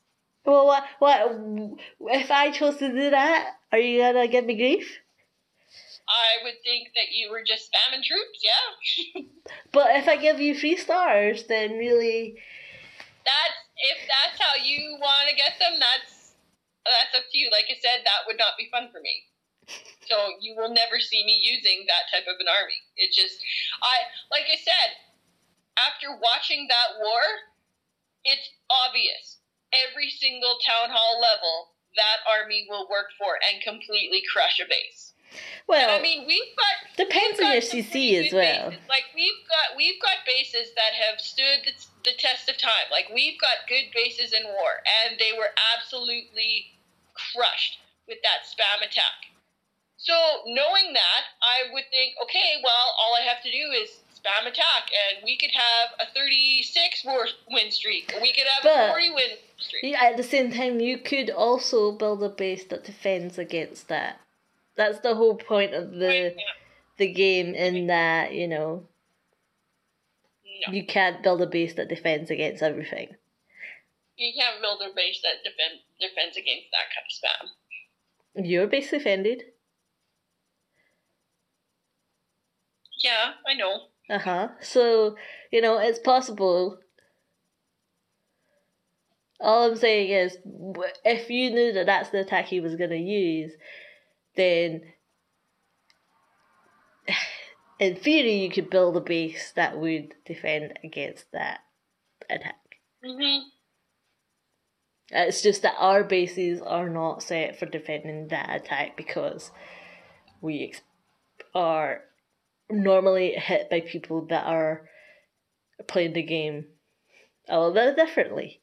[0.47, 5.01] Well, what, what, if I chose to do that, are you gonna give me grief?
[6.09, 8.41] I would think that you were just spamming troops.
[8.43, 9.22] Yeah.
[9.72, 12.37] But if I give you three stars, then really,
[13.24, 13.59] that's
[13.93, 15.78] if that's how you want to get them.
[15.78, 16.15] That's
[16.87, 17.51] Oh, that's up to you.
[17.51, 19.26] Like I said, that would not be fun for me.
[20.07, 22.78] So you will never see me using that type of an army.
[22.95, 23.43] It just,
[23.82, 24.95] I like I said,
[25.74, 27.22] after watching that war,
[28.22, 29.43] it's obvious.
[29.74, 35.12] Every single town hall level, that army will work for and completely crush a base.
[35.66, 38.70] Well, I mean, we've got depends we've on your CC as well.
[38.70, 38.87] bases.
[38.89, 41.74] Like we've got we've got bases that have stood the,
[42.07, 42.87] the test of time.
[42.91, 46.76] Like we've got good bases in war, and they were absolutely
[47.32, 49.26] crushed with that spam attack.
[49.98, 50.14] So
[50.46, 54.90] knowing that, I would think, okay, well, all I have to do is spam attack,
[54.92, 58.12] and we could have a 36 war win streak.
[58.20, 59.84] We could have But- a 40 win streak.
[59.84, 64.20] Yeah, At the same time, you could also build a base that defends against that.
[64.74, 66.42] That's the whole point of the Yeah.
[66.98, 67.54] the game.
[67.54, 68.86] In that, you know,
[70.66, 73.16] No, you can't build a base that defends against everything.
[74.16, 78.46] You can't build a base that defend, defends against that kind of spam.
[78.46, 79.42] Your base defended.
[83.02, 83.88] Yeah, I know.
[84.08, 84.48] Uh huh.
[84.60, 85.16] So
[85.50, 86.78] you know it's possible.
[89.38, 90.38] All I'm saying is,
[91.04, 93.52] if you knew that that's the attack he was gonna use,
[94.34, 94.82] then
[97.78, 101.60] in theory you could build a base that would defend against that
[102.30, 102.56] attack.
[103.04, 103.40] hmm
[105.16, 109.50] It's just that our bases are not set for defending that attack because
[110.42, 110.82] we ex-
[111.54, 112.02] are
[112.70, 114.88] normally hit by people that are
[115.86, 116.66] playing the game
[117.48, 118.60] a little bit differently.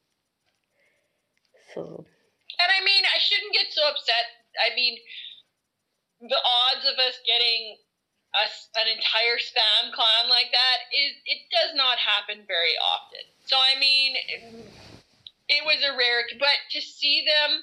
[1.73, 2.05] So,
[2.59, 4.25] And I mean, I shouldn't get so upset.
[4.61, 4.97] I mean,
[6.21, 7.77] the odds of us getting
[8.33, 13.25] us an entire spam clan like that is it does not happen very often.
[13.45, 14.69] So I mean,
[15.49, 17.61] it, was a rare, but to see them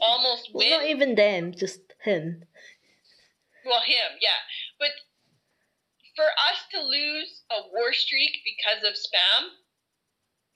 [0.00, 2.44] almost well, not even them, just him.
[3.64, 4.40] well, him, yeah,
[4.78, 4.90] but
[6.16, 9.48] for us to lose a war streak because of spam,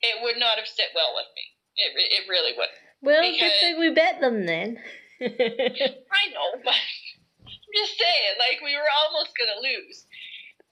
[0.01, 1.43] it would not have sit well with me.
[1.77, 2.77] It, it really wouldn't.
[3.01, 4.77] Well, Because- good thing we bet them then.
[5.21, 10.05] I know, but I'm just saying, like we were almost gonna lose,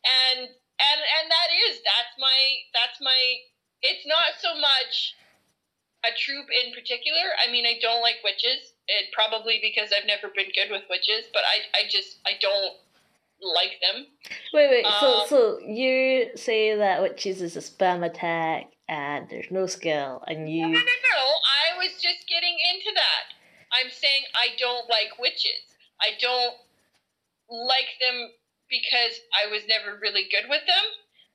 [0.04, 2.40] and and and that is that's my
[2.74, 3.20] that's my.
[3.84, 5.16] It's not so much
[6.04, 7.24] a troop in particular.
[7.46, 8.74] I mean, I don't like witches.
[8.88, 12.76] It probably because I've never been good with witches, but I I just I don't
[13.44, 14.08] like them.
[14.54, 14.86] wait, wait.
[15.00, 20.24] so, Um, so you say that witches is a spam attack and there's no skill,
[20.28, 20.68] and No, you.
[20.68, 21.20] no, no, no.
[21.64, 23.24] I was just getting into that.
[23.72, 25.64] I'm saying I don't like witches.
[26.02, 26.56] I don't
[27.50, 28.30] like them
[28.70, 30.86] because I was never really good with them.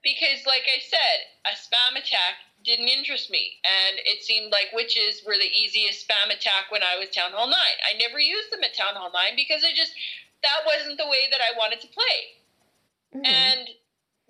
[0.03, 5.23] Because, like I said, a spam attack didn't interest me, and it seemed like witches
[5.27, 7.55] were the easiest spam attack when I was Town Hall 9.
[7.55, 9.93] I never used them at Town Hall 9 because I just,
[10.43, 12.19] that wasn't the way that I wanted to play.
[13.15, 13.27] Mhm.
[13.27, 13.69] And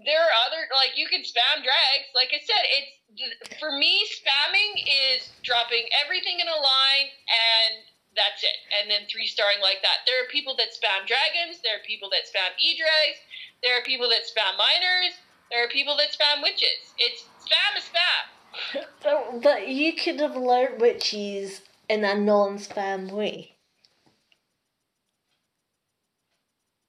[0.07, 2.07] there are other like you can spam drags.
[2.15, 7.83] Like I said, it's for me spamming is dropping everything in a line and
[8.15, 8.59] that's it.
[8.79, 10.07] And then three starring like that.
[10.07, 11.61] There are people that spam dragons.
[11.63, 13.19] There are people that spam e drags.
[13.63, 15.19] There are people that spam miners.
[15.51, 16.95] There are people that spam witches.
[16.99, 18.85] It's spam is spam.
[19.05, 23.57] Oh, But you could have learnt witches in a non-spam way.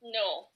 [0.01, 0.47] No.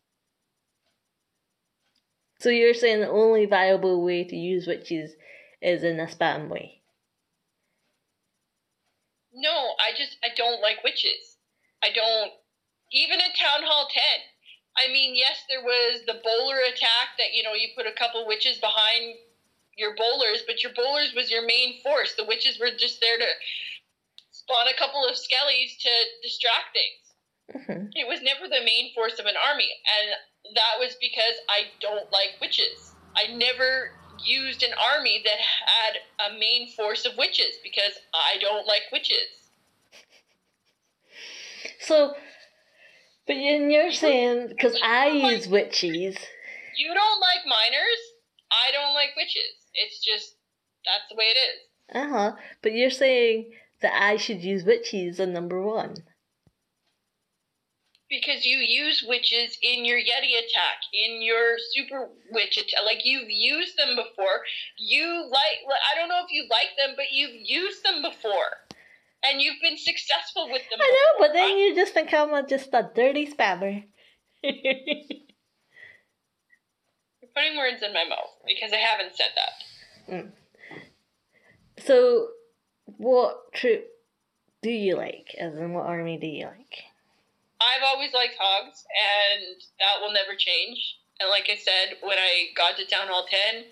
[2.39, 5.11] So you're saying the only viable way to use witches
[5.61, 6.81] is in a spam way.
[9.33, 11.37] No, I just I don't like witches.
[11.81, 12.31] I don't
[12.91, 14.01] even in Town Hall 10.
[14.77, 18.25] I mean, yes, there was the bowler attack that you know you put a couple
[18.27, 19.15] witches behind
[19.77, 22.13] your bowlers, but your bowlers was your main force.
[22.15, 23.25] The witches were just there to
[24.31, 25.89] spawn a couple of skellies to
[26.21, 27.65] distract things.
[27.67, 29.69] hmm It was never the main force of an army,
[29.99, 32.93] and that was because I don't like witches.
[33.15, 33.91] I never
[34.23, 39.27] used an army that had a main force of witches because I don't like witches.
[41.79, 42.15] So,
[43.27, 46.17] but you- you're saying because I use witches.
[46.75, 48.01] You don't like miners.
[48.51, 49.53] I don't like witches.
[49.73, 50.35] It's just
[50.85, 51.59] that's the way it is.
[51.95, 52.31] Uh huh.
[52.61, 55.95] But you're saying that I should use witches on number one.
[58.09, 62.83] Because you use witches in your Yeti attack, in your super witch attack.
[62.85, 64.41] Like you've used them before.
[64.77, 65.57] You like.
[65.91, 68.62] I don't know if you like them, but you've used them before,
[69.23, 70.79] and you've been successful with them.
[70.81, 71.27] I know, before.
[71.27, 73.83] but then you just think I'm a, just a dirty spammer.
[74.43, 74.53] You're
[77.35, 80.13] putting words in my mouth because I haven't said that.
[80.13, 80.31] Mm.
[81.77, 82.27] so,
[82.97, 83.85] what troop
[84.61, 85.33] do you like?
[85.39, 86.83] As in, what army do you like?
[87.61, 90.97] I've always liked hogs, and that will never change.
[91.19, 93.63] And like I said, when I got to Town Hall 10,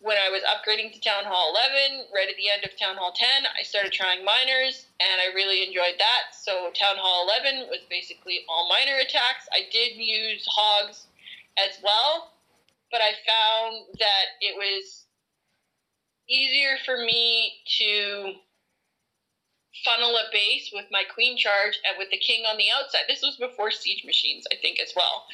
[0.00, 1.52] when I was upgrading to Town Hall
[1.84, 5.34] 11, right at the end of Town Hall 10, I started trying miners, and I
[5.34, 6.32] really enjoyed that.
[6.32, 9.44] So Town Hall 11 was basically all miner attacks.
[9.52, 11.06] I did use hogs
[11.60, 12.32] as well,
[12.90, 15.04] but I found that it was
[16.28, 18.40] easier for me to
[19.84, 23.04] funnel a base with my queen charge and with the king on the outside.
[23.06, 25.24] This was before siege machines, I think, as well.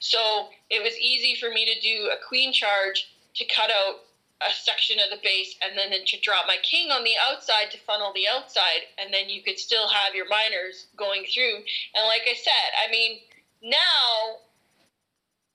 [0.00, 3.06] So it was easy for me to do a queen charge
[3.36, 4.00] to cut out
[4.44, 7.80] a section of the base and then to drop my king on the outside to
[7.88, 11.64] funnel the outside and then you could still have your miners going through.
[11.96, 13.24] And like i said i mean
[13.64, 14.44] now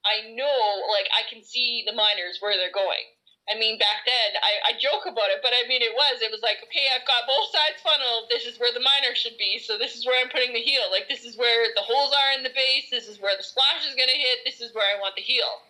[0.01, 3.05] i know like i can see the miners where they're going.
[3.45, 6.33] I mean back then I, I joke about it but i mean it was it
[6.33, 8.33] was like okay i've got both sides funneled.
[8.33, 9.61] This is where the miner should be.
[9.61, 10.89] So this is where i'm putting the heal.
[10.89, 12.89] Like this is where the holes are in the base.
[12.89, 14.41] This is where the splash is going to hit.
[14.41, 15.69] This is where i want the heal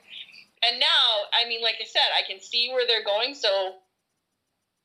[0.61, 3.33] and now, I mean, like I said, I can see where they're going.
[3.33, 3.81] So,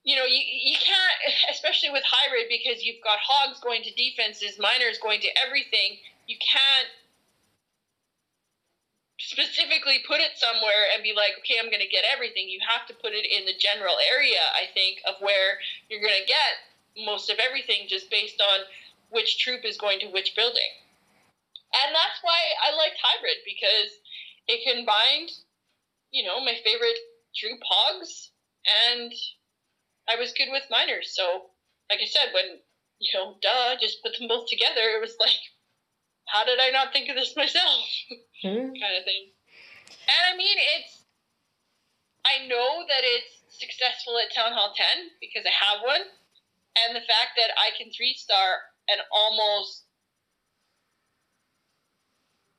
[0.04, 1.18] you know, you, you can't,
[1.52, 6.00] especially with hybrid, because you've got hogs going to defenses, miners going to everything.
[6.26, 6.88] You can't
[9.20, 12.48] specifically put it somewhere and be like, okay, I'm going to get everything.
[12.48, 16.20] You have to put it in the general area, I think, of where you're going
[16.20, 16.72] to get
[17.04, 18.64] most of everything just based on
[19.12, 20.72] which troop is going to which building.
[21.84, 24.00] And that's why I liked hybrid because
[24.48, 25.32] it combined
[26.11, 26.98] you know, my favorite
[27.38, 28.30] drew hogs,
[28.64, 29.12] and
[30.09, 31.14] I was good with miners.
[31.14, 31.50] So,
[31.90, 32.61] like I said, when,
[32.98, 35.40] you know, duh, just put them both together, it was like,
[36.26, 37.84] how did I not think of this myself?
[38.44, 38.76] Mm.
[38.78, 39.32] kind of thing.
[39.88, 41.02] And I mean, it's,
[42.28, 44.86] I know that it's successful at Town Hall 10
[45.24, 46.04] because I have one,
[46.84, 48.61] and the fact that I can three star
[48.92, 49.86] and almost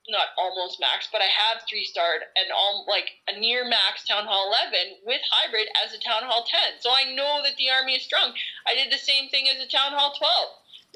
[0.09, 4.25] not almost max, but I have three starred and all like a near max Town
[4.25, 6.79] Hall 11 with hybrid as a Town Hall 10.
[6.79, 8.33] So I know that the army is strong.
[8.65, 10.31] I did the same thing as a Town Hall 12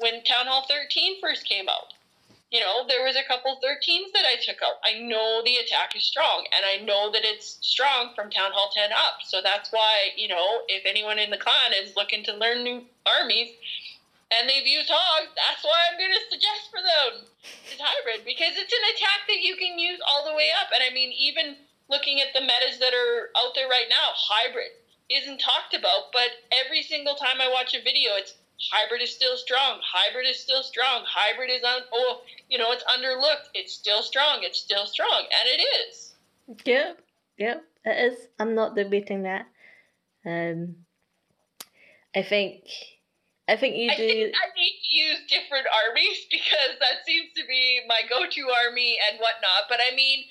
[0.00, 1.92] when Town Hall 13 first came out.
[2.52, 4.76] You know, there was a couple 13s that I took out.
[4.84, 8.68] I know the attack is strong, and I know that it's strong from Town Hall
[8.74, 9.24] 10 up.
[9.24, 12.84] So that's why, you know, if anyone in the clan is looking to learn new
[13.06, 13.56] armies,
[14.32, 17.28] and they've used hogs, that's why I'm going to suggest for them
[17.68, 20.72] is hybrid because it's an attack that you can use all the way up.
[20.72, 24.72] And I mean, even looking at the metas that are out there right now, hybrid
[25.10, 26.32] isn't talked about, but
[26.64, 28.34] every single time I watch a video, it's
[28.70, 29.80] hybrid is still strong.
[29.84, 31.04] Hybrid is still strong.
[31.04, 31.82] Hybrid is on.
[31.92, 33.52] Oh, you know, it's underlooked.
[33.54, 34.40] It's still strong.
[34.42, 36.14] It's still strong, and it is.
[36.64, 36.92] Yeah,
[37.36, 38.28] yeah, it is.
[38.38, 39.46] I'm not debating that.
[40.24, 40.76] Um,
[42.14, 42.64] I think
[43.48, 43.94] I think you do.
[43.94, 43.96] I.
[43.96, 48.98] Think I need to use different armies because that seems to be my go-to army
[49.10, 49.66] and whatnot.
[49.68, 50.24] But I mean,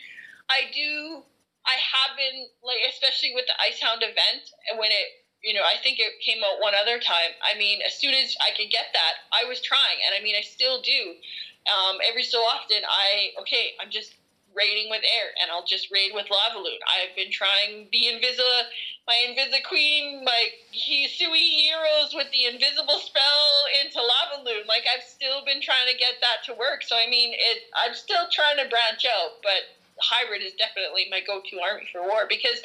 [0.49, 1.24] I do.
[1.62, 5.07] I have been like, especially with the Icehound event, and when it,
[5.45, 7.38] you know, I think it came out one other time.
[7.45, 10.34] I mean, as soon as I could get that, I was trying, and I mean,
[10.34, 11.22] I still do.
[11.70, 14.16] Um, every so often, I okay, I'm just
[14.56, 16.80] raiding with air, and I'll just raid with lava loon.
[16.88, 18.68] I've been trying the Invisa
[19.08, 23.49] my Invisa Queen, my Hisui heroes with the invisible spell
[23.82, 24.64] into Lava Loon.
[24.68, 26.84] Like I've still been trying to get that to work.
[26.84, 27.68] So I mean, it.
[27.74, 32.26] I'm still trying to branch out, but hybrid is definitely my go-to army for war
[32.30, 32.62] because,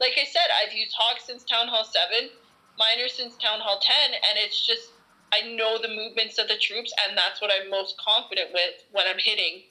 [0.00, 2.30] like I said, I've used Hog since Town Hall Seven,
[2.78, 4.94] Miner since Town Hall Ten, and it's just
[5.34, 9.04] I know the movements of the troops, and that's what I'm most confident with when
[9.10, 9.66] I'm hitting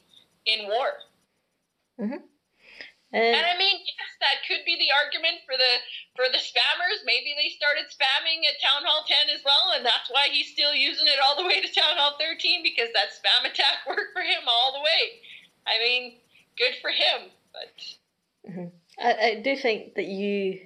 [0.46, 1.05] in war.
[2.00, 2.22] Mm-hmm.
[3.14, 5.74] Uh, and I mean, yes, that could be the argument for the
[6.20, 7.00] for the spammers.
[7.08, 10.74] Maybe they started spamming at Town Hall 10 as well, and that's why he's still
[10.76, 14.22] using it all the way to Town Hall 13 because that spam attack worked for
[14.22, 15.24] him all the way.
[15.64, 16.20] I mean,
[16.58, 17.32] good for him.
[17.56, 18.70] But mm-hmm.
[19.00, 20.60] I, I do think that you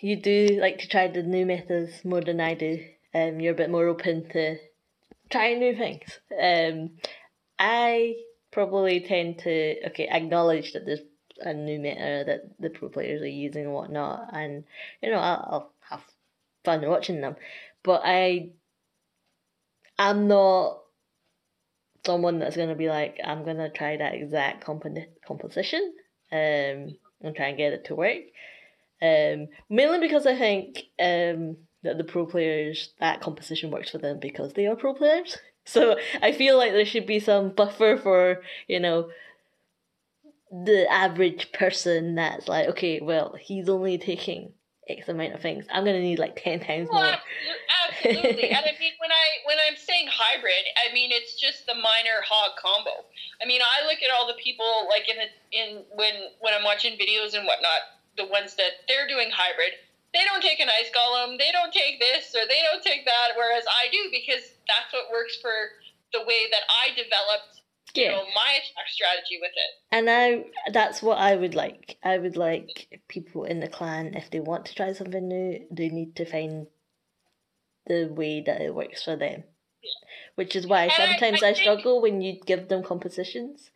[0.00, 2.84] you do like to try the new methods more than I do.
[3.14, 4.56] Um, you're a bit more open to
[5.30, 6.18] trying new things.
[6.30, 6.90] Um,
[7.58, 8.14] I
[8.52, 11.00] probably tend to okay acknowledge that there's
[11.40, 14.64] a new meta that the pro players are using and whatnot, and
[15.02, 16.04] you know I'll, I'll have
[16.64, 17.36] fun watching them,
[17.82, 18.50] but I
[19.98, 20.80] I'm not
[22.04, 24.84] someone that's gonna be like I'm gonna try that exact comp-
[25.26, 25.94] composition
[26.30, 28.22] um and try and get it to work.
[29.00, 34.18] Um, mainly because I think um that the pro players that composition works for them
[34.20, 35.38] because they are pro players.
[35.64, 39.10] So I feel like there should be some buffer for, you know,
[40.50, 44.52] the average person that's like, okay, well, he's only taking
[44.88, 45.64] X amount of things.
[45.72, 47.16] I'm gonna need like ten times well, more.
[47.88, 51.74] Absolutely, and I mean when I when I'm saying hybrid, I mean it's just the
[51.74, 52.90] miner hog combo.
[53.40, 56.64] I mean I look at all the people like in the, in when when I'm
[56.64, 57.80] watching videos and whatnot,
[58.16, 59.72] the ones that they're doing hybrid,
[60.14, 63.30] they don't take an ice golem, they don't take this or they don't take that,
[63.36, 65.52] whereas I do because that's what works for
[66.12, 67.58] the way that I developed
[67.94, 69.70] you know my attack strategy with it.
[69.90, 71.98] And I that's what I would like.
[72.02, 75.88] I would like people in the clan if they want to try something new, they
[75.88, 76.66] need to find
[77.86, 79.44] the way that it works for them.
[80.36, 83.70] Which is why And sometimes I I, think- struggle when you give them compositions,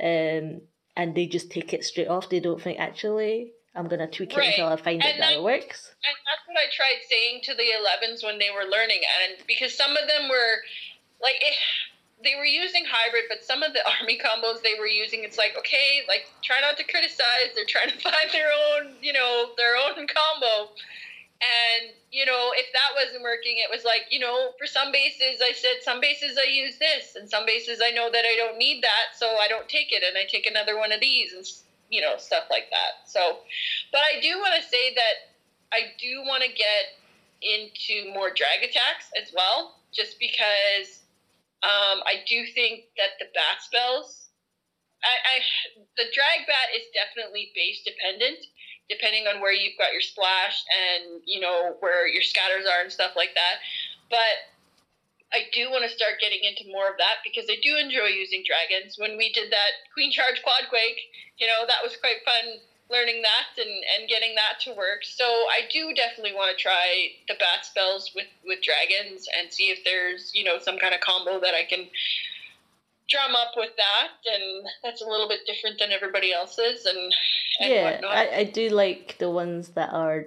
[0.00, 0.60] um,
[0.96, 2.28] and they just take it straight off.
[2.28, 5.38] They don't think actually I'm gonna tweak it until I find it And that that-
[5.38, 5.94] it works.
[6.04, 9.72] And that's what I tried saying to the 11s when they were learning, and because
[9.72, 10.62] some of them were
[11.22, 11.54] like eh,
[12.22, 15.56] they were using hybrid, but some of the army combos they were using, it's like
[15.56, 17.54] okay, like try not to criticize.
[17.54, 20.74] They're trying to find their own, you know, their own combo.
[21.38, 25.40] And you know, if that wasn't working, it was like you know, for some bases
[25.40, 28.58] I said some bases I use this, and some bases I know that I don't
[28.58, 31.46] need that, so I don't take it, and I take another one of these, and
[31.88, 33.08] you know, stuff like that.
[33.08, 33.38] So,
[33.92, 35.34] but I do want to say that
[35.72, 36.96] I do want to get
[37.42, 41.04] into more drag attacks as well, just because
[41.62, 44.28] um, I do think that the bat spells,
[45.02, 45.36] I, I
[45.96, 48.46] the drag bat is definitely base dependent,
[48.90, 52.92] depending on where you've got your splash and you know where your scatters are and
[52.92, 53.62] stuff like that.
[54.10, 54.57] But
[55.32, 58.44] I do want to start getting into more of that because I do enjoy using
[58.48, 58.96] dragons.
[58.96, 61.00] When we did that Queen Charge Quadquake,
[61.36, 62.60] you know that was quite fun
[62.90, 65.04] learning that and, and getting that to work.
[65.04, 69.70] So I do definitely want to try the bat spells with, with dragons and see
[69.70, 71.86] if there's, you know, some kind of combo that I can
[73.08, 77.14] drum up with that and that's a little bit different than everybody else's and,
[77.60, 78.10] and yeah, whatnot.
[78.10, 80.26] I, I do like the ones that are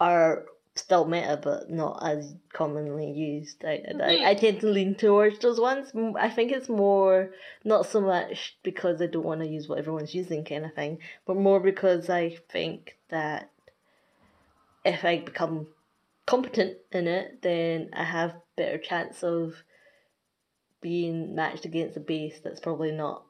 [0.00, 0.44] are
[0.78, 3.64] still meta but not as commonly used.
[3.64, 4.00] I, Mhm.
[4.00, 5.92] I, I tend to lean towards those ones.
[6.16, 7.32] I think it's more
[7.64, 10.98] not so much because I don't want to use what everyone's using kind of thing,
[11.26, 13.50] but more because I think that
[14.84, 15.66] if I become
[16.26, 19.62] competent in it, then I have better chance of
[20.80, 23.24] being matched against a base that's probably not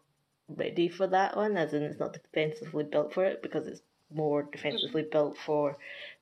[0.48, 4.42] ready for that one, as in it's not defensively built for it because it's more
[4.42, 5.76] defensively built for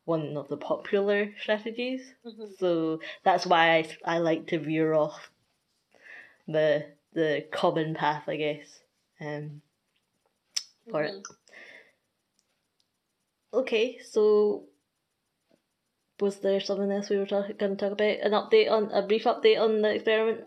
[0.07, 2.01] one of the popular strategies.
[2.25, 2.57] Mhm.
[2.59, 5.31] So that's why I, I like to veer off
[6.49, 8.67] the the common path, I guess.
[9.21, 9.61] Um,
[10.91, 11.15] for it.
[11.15, 11.37] Mhm.
[13.55, 14.65] Okay, so
[16.21, 18.19] was there something else we were talk- going to talk about?
[18.21, 20.47] An update on a brief update on the experiment.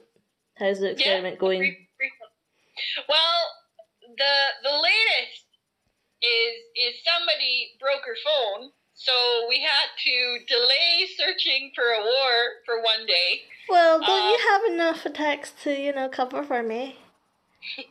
[0.55, 1.59] How's the experiment Yeah, going?
[1.59, 2.13] brief- brief-
[3.07, 3.41] Well,
[4.17, 5.45] the the latest
[6.21, 8.71] is is somebody broke her phone,
[9.05, 10.15] so we had to
[10.47, 12.31] delay searching for a war
[12.65, 13.41] for one day.
[13.69, 16.97] Well, don't Uh, you have enough attacks to you know cover for me?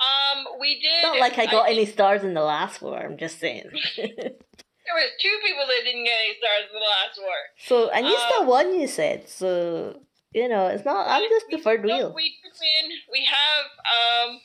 [0.00, 1.02] Um, we did.
[1.02, 2.96] Not like I got any stars in the last war.
[2.98, 3.68] I'm just saying.
[4.86, 7.40] There was two people that didn't get any stars in the last war.
[7.68, 8.80] so and you Uh, still won.
[8.80, 10.00] You said so.
[10.32, 11.06] You know it's not.
[11.06, 12.12] I'm just the third No, wheel.
[12.14, 12.90] we win.
[13.12, 13.66] We have
[13.98, 14.40] um,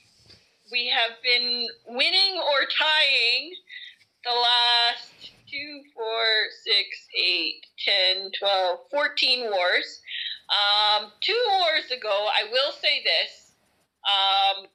[0.72, 3.54] we have been winning or tying
[4.24, 6.24] the last two, four,
[6.64, 10.02] six, eight, ten, twelve, fourteen wars.
[10.52, 13.54] Um, two wars ago, I will say this.
[14.06, 14.68] Um,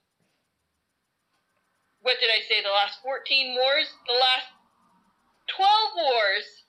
[2.02, 2.62] what did I say?
[2.62, 3.86] The last 14 wars?
[4.08, 4.48] The last
[5.54, 6.59] 12 wars.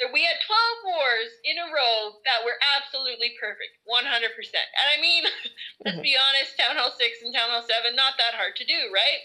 [0.00, 3.78] That we had 12 wars in a row that were absolutely perfect.
[3.86, 4.02] 100%.
[4.02, 5.22] And I mean,
[5.84, 6.02] let's Mhm.
[6.02, 9.20] be honest, Town Hall 6 and Town Hall 7, not that hard to do, right?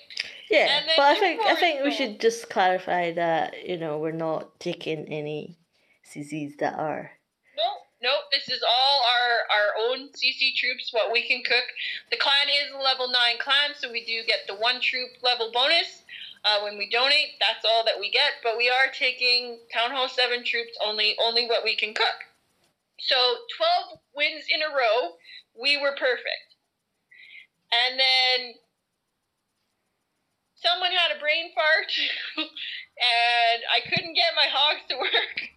[0.50, 4.60] Yeah, but I think I think we should just clarify that you know we're not
[4.60, 5.58] taking any
[6.06, 7.12] CCs that are.
[7.56, 8.24] Nope, nope.
[8.32, 10.90] This is all our our own CC troops.
[10.92, 11.66] What we can cook.
[12.10, 15.52] The clan is a level nine clan, so we do get the one troop level
[15.54, 16.02] bonus
[16.46, 17.40] uh, when we donate.
[17.40, 18.40] That's all that we get.
[18.44, 21.16] But we are taking Town Hall seven troops only.
[21.22, 22.28] Only what we can cook.
[23.00, 23.16] So
[23.58, 25.16] twelve wins in a row.
[25.60, 26.56] We were perfect.
[27.72, 28.54] And then
[30.56, 31.92] someone had a brain fart,
[32.38, 35.50] and I couldn't get my hogs to work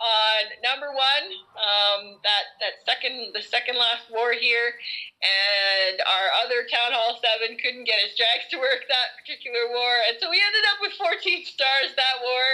[0.00, 1.26] on number one,
[1.60, 4.80] um, that that second the second last war here,
[5.20, 9.92] and our other town hall seven couldn't get his drags to work that particular war,
[10.08, 12.46] and so we ended up with 14 stars that war,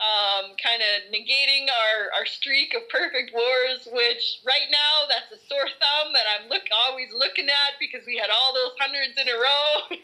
[0.00, 3.84] um, kind of negating our our streak of perfect wars.
[3.92, 8.16] Which right now that's a sore thumb that I'm look always looking at because we
[8.16, 9.92] had all those hundreds in a row.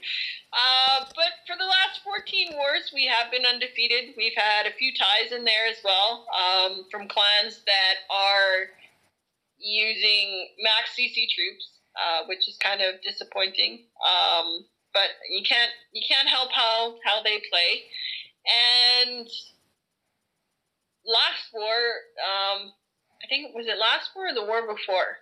[0.54, 4.14] Uh, but for the last 14 wars, we have been undefeated.
[4.16, 8.70] We've had a few ties in there as well um, from clans that are
[9.58, 13.90] using max CC troops, uh, which is kind of disappointing.
[13.98, 17.90] Um, but you can't you can't help how how they play.
[18.46, 19.26] And
[21.02, 21.74] last war,
[22.22, 22.70] um,
[23.18, 25.18] I think was it last war or the war before?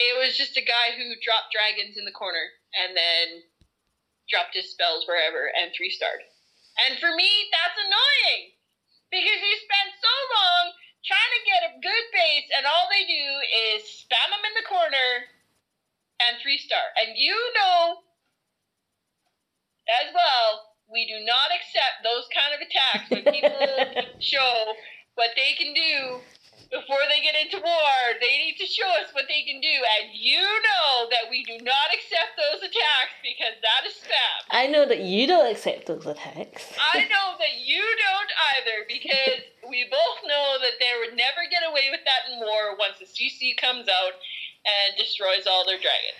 [0.00, 3.44] It was just a guy who dropped dragons in the corner and then
[4.32, 6.24] dropped his spells wherever and three starred.
[6.88, 8.56] And for me, that's annoying
[9.12, 10.64] because you spend so long
[11.04, 13.26] trying to get a good base, and all they do
[13.76, 15.08] is spam them in the corner
[16.24, 16.80] and three star.
[16.96, 18.00] And you know
[19.90, 24.72] as well, we do not accept those kind of attacks when people show
[25.14, 26.22] what they can do
[26.72, 27.96] before they get into war.
[28.18, 29.76] They need to show us what they can do.
[30.00, 34.40] And you know that we do not accept those attacks because that is spam.
[34.50, 36.72] I know that you don't accept those attacks.
[36.96, 41.62] I know that you don't either because we both know that they would never get
[41.68, 44.16] away with that in war once the CC comes out
[44.64, 46.16] and destroys all their dragons.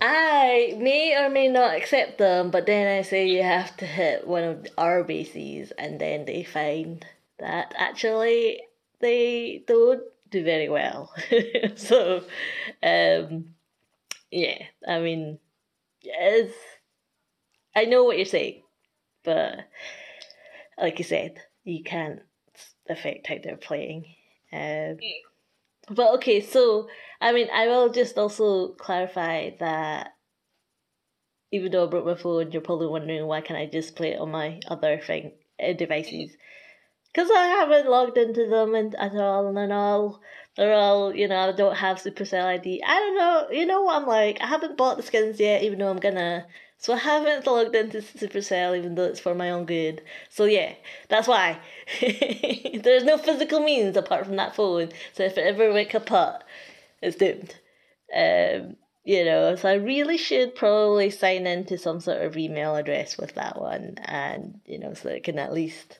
[0.00, 4.26] I may or may not accept them, but then I say you have to hit
[4.26, 7.04] one of our bases, and then they find
[7.38, 8.60] that actually
[9.00, 11.12] they don't do very well.
[11.76, 12.24] so,
[12.82, 13.54] um,
[14.30, 15.38] yeah, I mean,
[16.02, 16.54] it's,
[17.74, 18.62] I know what you're saying,
[19.24, 19.68] but
[20.78, 22.20] like you said, you can't
[22.88, 24.06] affect how they're playing.
[24.52, 24.98] Um,
[25.90, 26.88] but okay, so
[27.20, 30.14] I mean, I will just also clarify that
[31.52, 34.20] even though I broke my phone, you're probably wondering why can't I just play it
[34.20, 35.32] on my other thing
[35.62, 36.36] uh, devices?
[37.12, 40.20] Because I haven't logged into them and at all and all.
[40.56, 42.82] They're all, you know, I don't have Supercell ID.
[42.86, 44.40] I don't know, you know what I'm like?
[44.40, 46.46] I haven't bought the skins yet, even though I'm gonna.
[46.76, 50.02] So I haven't logged into Supercell, even though it's for my own good.
[50.28, 50.74] So yeah,
[51.08, 51.58] that's why.
[52.00, 54.90] There's no physical means apart from that phone.
[55.12, 56.42] So if it ever went kaput,
[57.02, 57.54] it's doomed.
[58.14, 63.16] Um, you know, so I really should probably sign into some sort of email address
[63.16, 65.99] with that one, and you know, so it can at least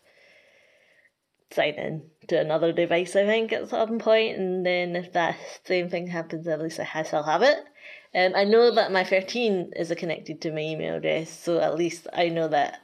[1.52, 3.16] sign in to another device.
[3.16, 7.02] I think at some point, and then if that same thing happens, at least I
[7.02, 7.58] still have it.
[8.14, 12.06] Um, I know that my thirteen is connected to my email address, so at least
[12.12, 12.80] I know that.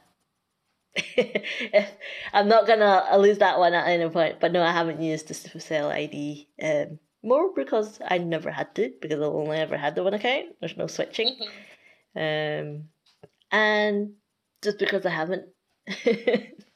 [0.95, 1.91] if
[2.33, 5.33] I'm not gonna lose that one at any point, but no, I haven't used the
[5.33, 6.47] Supercell ID.
[6.61, 10.55] Um, more because I never had to because I only ever had the one account.
[10.59, 11.35] There's no switching.
[12.15, 12.67] Mm-hmm.
[12.69, 12.83] Um,
[13.51, 14.13] and
[14.63, 15.45] just because I haven't.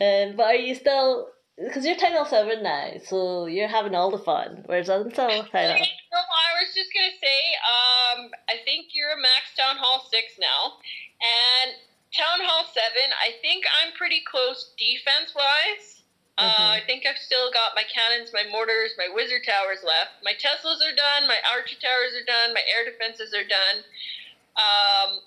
[0.00, 1.28] um, but are you still?
[1.58, 4.62] Because you're Hall Seven now, so you're having all the fun.
[4.66, 5.42] Whereas I'm still Hall.
[5.52, 10.38] No, I was just gonna say, um, I think you're a max Town Hall six
[10.38, 10.78] now,
[11.18, 11.74] and
[12.14, 13.10] Town Hall seven.
[13.20, 16.02] I think I'm pretty close defense wise.
[16.38, 16.70] Uh, Mhm.
[16.78, 20.22] I think I've still got my cannons, my mortars, my wizard towers left.
[20.22, 21.26] My Teslas are done.
[21.26, 22.54] My archer towers are done.
[22.54, 23.82] My air defenses are done.
[24.54, 25.20] Um,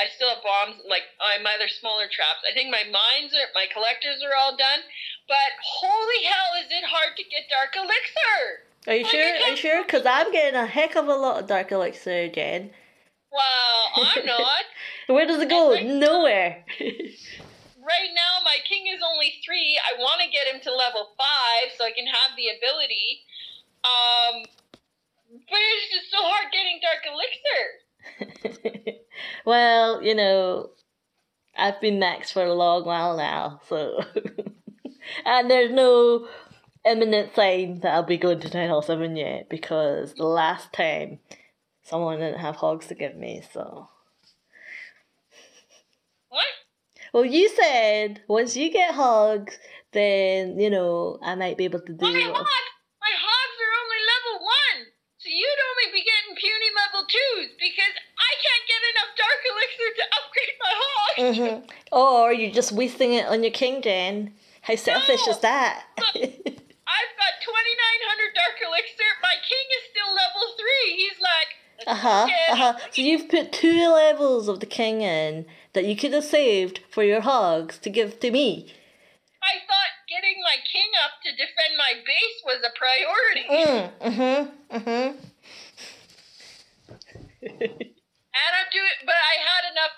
[0.00, 2.42] I still have bombs, like uh, my other smaller traps.
[2.42, 4.82] I think my mines are, my collectors are all done.
[5.28, 8.66] But holy hell, is it hard to get dark elixir?
[8.86, 9.34] Are you Like, sure?
[9.46, 9.82] Are you sure?
[9.82, 12.70] Because I'm getting a heck of a lot of Dark Elixir, Jen.
[13.32, 14.64] Well, I'm not.
[15.06, 15.70] Where does it go?
[15.70, 16.64] Like- Nowhere.
[17.84, 19.78] right now my king is only three.
[19.80, 23.24] I want to get him to level five so I can have the ability.
[23.84, 24.44] Um,
[25.48, 27.83] but it's just so hard getting dark elixir.
[29.46, 30.70] well, you know,
[31.56, 34.00] I've been next for a long while now, so
[35.24, 36.28] and there's no
[36.84, 41.20] imminent sign that I'll be going to Town Hall Seven yet because the last time
[41.82, 43.88] someone didn't have hogs to give me, so.
[46.28, 46.44] What?
[47.12, 49.58] Well, you said once you get hogs,
[49.92, 52.04] then you know I might be able to do.
[52.04, 52.50] My hogs,
[53.00, 54.86] my hogs are only level one,
[55.34, 59.90] so you'd only be getting puny level twos because I can't get enough dark elixir
[59.98, 61.38] to upgrade my hogs.
[61.38, 64.34] hmm Or you're just wasting it on your king, Jen.
[64.62, 65.32] How selfish No.
[65.32, 65.84] is that?
[65.98, 69.10] I've got 2,900 dark elixir.
[69.22, 70.96] My king is still level three.
[70.96, 72.28] He's like, Uh huh.
[72.50, 72.78] Uh huh.
[72.92, 77.02] So you've put two levels of the king in that you could have saved for
[77.02, 78.72] your hogs to give to me.
[79.42, 83.46] I thought getting my king up to defend my base was a priority.
[83.50, 83.82] Mm.
[83.98, 84.40] Mhm.
[84.70, 85.06] Mhm.
[88.34, 89.94] And I'm doing, but I had enough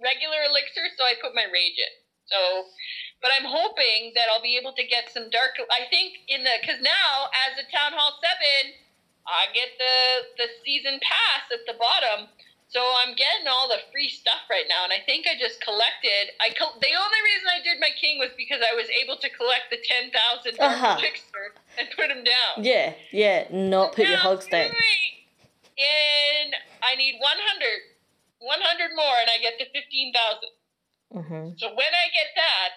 [0.00, 1.92] regular elixir, so I put my rage in.
[2.24, 2.72] So,
[3.20, 5.60] but I'm hoping that I'll be able to get some dark.
[5.70, 8.80] I think in the because now as a town hall seven,
[9.28, 9.96] I get the
[10.40, 12.32] the season pass at the bottom.
[12.68, 16.34] So I'm getting all the free stuff right now, and I think I just collected.
[16.42, 19.28] I col- the only reason I did my king was because I was able to
[19.30, 20.98] collect the ten thousand Uh-huh.
[21.78, 22.64] and put them down.
[22.64, 22.94] Yeah.
[23.12, 23.46] Yeah.
[23.50, 24.70] Not put your hogs down.
[25.78, 26.50] And
[26.82, 27.68] I need 100.
[28.40, 30.50] 100 more, and I get to 15,000.
[31.12, 32.72] hmm So when I get that,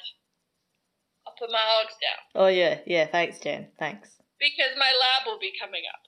[1.27, 3.07] I'll put my hogs down Oh yeah, yeah.
[3.07, 3.67] Thanks, Jen.
[3.79, 4.09] Thanks.
[4.39, 6.01] because my lab will be coming up.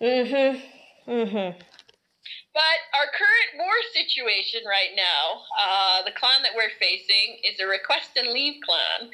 [0.00, 0.62] Mhm.
[1.06, 1.62] Mhm.
[2.52, 7.66] But our current war situation right now, uh, the clan that we're facing is a
[7.66, 9.10] request and leave clan.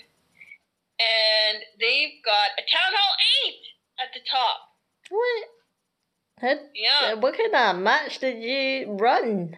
[0.98, 3.14] And they've got a Town Hall
[3.44, 3.54] 8
[4.00, 4.58] at the top.
[5.10, 5.44] What?
[6.40, 7.12] How, Yeah.
[7.12, 9.56] uh, what kind of match did you run?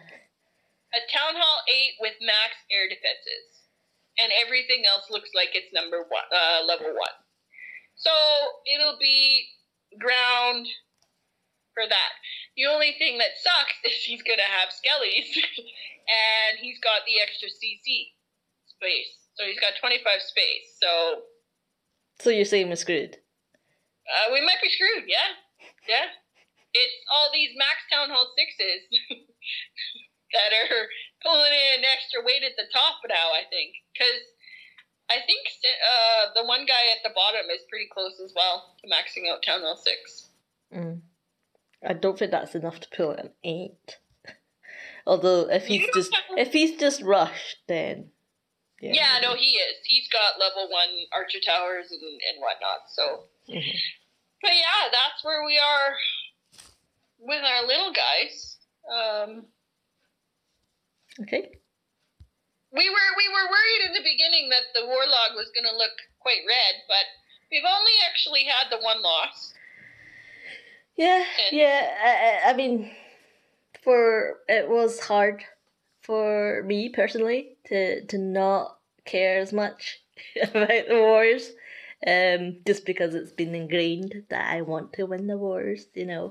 [0.93, 3.63] A Town Hall 8 with max air defenses.
[4.17, 7.15] And everything else looks like it's number one, uh, level one.
[7.95, 8.11] So
[8.65, 9.47] it'll be
[9.97, 10.67] ground
[11.73, 12.11] for that.
[12.57, 15.29] The only thing that sucks is he's to have skellies.
[16.09, 18.13] and he's got the extra CC
[18.65, 19.29] space.
[19.37, 20.67] So he's got 25 space.
[20.81, 21.23] So
[22.19, 23.17] So you're saying we're screwed?
[24.09, 25.37] uh, we might be screwed, yeah?
[25.87, 26.09] Yeah.
[26.73, 28.83] It's all these max Town Hall 6s
[30.33, 30.85] that are
[31.23, 33.73] pulling in extra weight at the top now, I think.
[33.93, 34.21] Because
[35.09, 38.85] I think uh, the one guy at the bottom is pretty close as well to
[38.89, 40.29] maxing out Town Hall 6.
[40.73, 41.01] Mm.
[41.87, 43.97] I don't think that's enough to pull an eight.
[45.07, 48.11] Although if he's just if he's just rushed, then
[48.81, 49.19] Yeah, yeah.
[49.21, 49.75] no, he is.
[49.85, 53.23] He's got level 1 Archer Towers and, and whatnot, so.
[53.49, 53.75] Mhm.
[54.41, 55.95] But yeah, that's where we are
[57.19, 58.57] with our little guys.
[58.89, 59.45] Um,
[61.21, 61.51] Okay.
[62.71, 65.91] we were we were worried in the beginning that the warlog was going to look
[66.19, 67.03] quite red, but
[67.51, 69.53] we've only actually had the one loss.
[70.99, 72.41] Yeah, And- yeah.
[72.45, 72.91] I, I- mean,
[73.83, 75.43] for it was hard
[76.03, 80.01] for me personally to to not care as much
[80.43, 81.51] about the wars,
[82.07, 86.25] um, just because it's been ingrained that I want to win the wars, you know.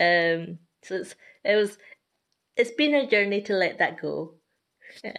[0.00, 1.78] Um, so it's it was
[2.56, 4.34] it's been a journey to let that go.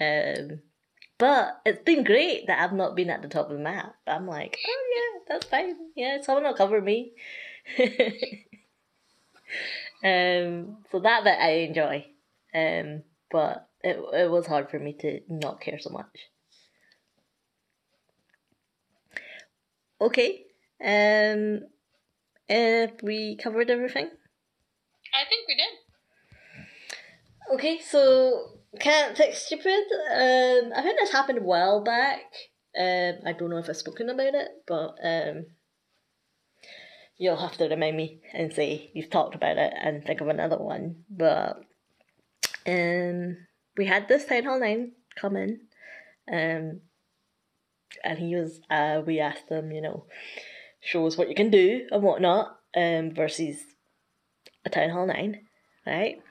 [0.01, 0.61] Um,
[1.19, 3.95] but it's been great that I've not been at the top of the map.
[4.07, 5.75] I'm like, oh yeah, that's fine.
[5.95, 7.13] Yeah, someone will cover me.
[10.03, 12.05] um, so that bit I enjoy.
[12.53, 16.29] Um, but it it was hard for me to not care so much.
[19.99, 20.45] Okay.
[20.83, 21.61] Um,
[22.49, 24.09] if we covered everything.
[25.13, 25.71] I think we did.
[27.53, 29.83] Okay, so can't fix stupid.
[30.11, 32.21] Um, I think this happened a while back.
[32.77, 35.45] Um, I don't know if I've spoken about it, but um,
[37.17, 40.57] you'll have to remind me and say you've talked about it and think of another
[40.57, 41.03] one.
[41.09, 41.61] But
[42.65, 43.37] um,
[43.77, 45.61] we had this Town Hall 9 come in,
[46.31, 46.81] um,
[48.03, 50.05] and he was, uh, we asked him, you know,
[50.79, 53.59] show us what you can do and whatnot, um, versus
[54.65, 55.41] a Town Hall 9,
[55.85, 56.21] right?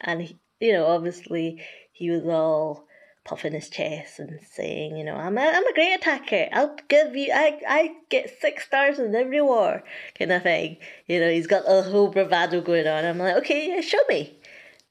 [0.00, 2.86] And, he, you know, obviously he was all
[3.24, 6.48] puffing his chest and saying, you know, I'm a, I'm a great attacker.
[6.52, 9.84] I'll give you, I, I get six stars in every war,
[10.18, 10.78] kind of thing.
[11.06, 13.04] You know, he's got a whole bravado going on.
[13.04, 14.38] I'm like, okay, yeah, show me,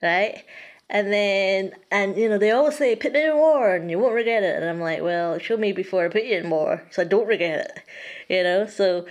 [0.01, 0.43] right?
[0.89, 4.13] And then, and you know, they always say, put me in war and you won't
[4.15, 4.61] regret it.
[4.61, 7.27] And I'm like, well, show me before I put you in war so I don't
[7.27, 7.83] regret it,
[8.33, 8.65] you know?
[8.65, 9.05] So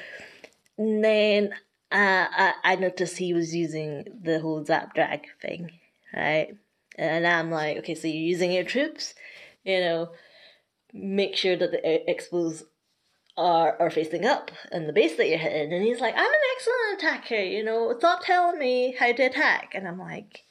[0.78, 1.52] then
[1.92, 5.70] uh, I, I noticed he was using the whole zap drag thing,
[6.14, 6.54] right?
[7.00, 9.14] And I'm like, okay, so you're using your troops,
[9.64, 10.10] you know,
[10.92, 12.64] make sure that the expos
[13.38, 15.72] are, are facing up and the base that you're hitting.
[15.72, 19.72] And he's like, I'm an excellent attacker, you know, stop telling me how to attack.
[19.74, 20.44] And I'm like,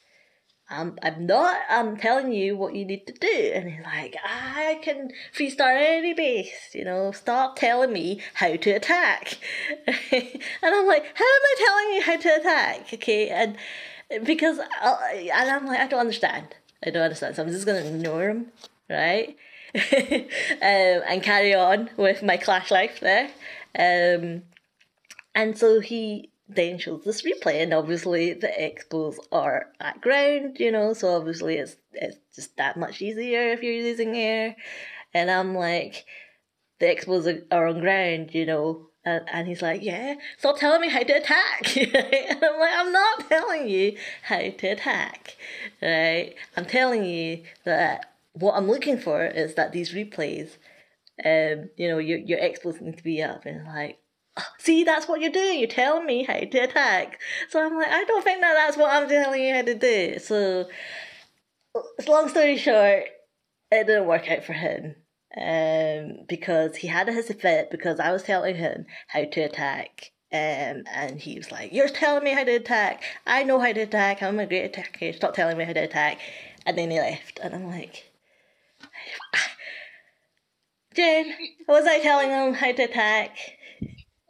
[0.68, 3.52] I'm, I'm not, I'm telling you what you need to do.
[3.54, 8.56] And he's like, I can three star any base, you know, stop telling me how
[8.56, 9.38] to attack.
[9.86, 12.94] and I'm like, how am I telling you how to attack?
[12.94, 13.56] Okay, and
[14.24, 16.54] because, I, and I'm like, I don't understand.
[16.84, 17.36] I don't understand.
[17.36, 18.46] So I'm just going to ignore him,
[18.88, 19.36] right?
[19.74, 19.82] um,
[20.60, 23.30] and carry on with my clash life there.
[23.78, 24.42] Um,
[25.34, 30.72] and so he then shows this replay, and obviously the expos are at ground, you
[30.72, 34.56] know, so obviously it's it's just that much easier if you're using air.
[35.14, 36.04] And I'm like,
[36.78, 38.89] the expos are on ground, you know.
[39.04, 41.76] And, and he's like, yeah, stop telling me how to attack.
[41.76, 45.36] and I'm like, I'm not telling you how to attack,
[45.80, 46.34] right?
[46.56, 50.56] I'm telling you that what I'm looking for is that these replays,
[51.24, 53.98] um, you know, your your expos need to be up, and like,
[54.58, 55.58] see, that's what you're doing.
[55.58, 57.20] You're telling me how to attack.
[57.48, 60.18] So I'm like, I don't think that that's what I'm telling you how to do.
[60.18, 60.68] So,
[62.06, 63.04] long story short,
[63.70, 64.96] it didn't work out for him.
[65.36, 70.10] Um, because he had a his fit because I was telling him how to attack.
[70.32, 73.02] Um, and he was like, You're telling me how to attack.
[73.26, 74.22] I know how to attack.
[74.22, 75.12] I'm a great attacker.
[75.12, 76.18] Stop telling me how to attack.
[76.66, 78.10] And then he left, and I'm like,
[80.94, 81.32] Jen,
[81.66, 83.36] was I telling him how to attack?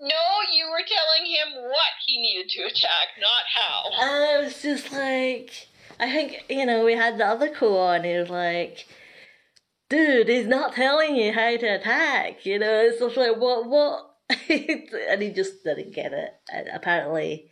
[0.00, 0.16] No,
[0.54, 3.90] you were telling him what he needed to attack, not how.
[4.00, 5.68] I was just like,
[5.98, 8.86] I think, you know, we had the other co on, he was like,
[9.90, 14.06] dude, he's not telling you how to attack, you know, it's just like, what, what?
[14.48, 16.30] and he just didn't get it.
[16.50, 17.50] And apparently,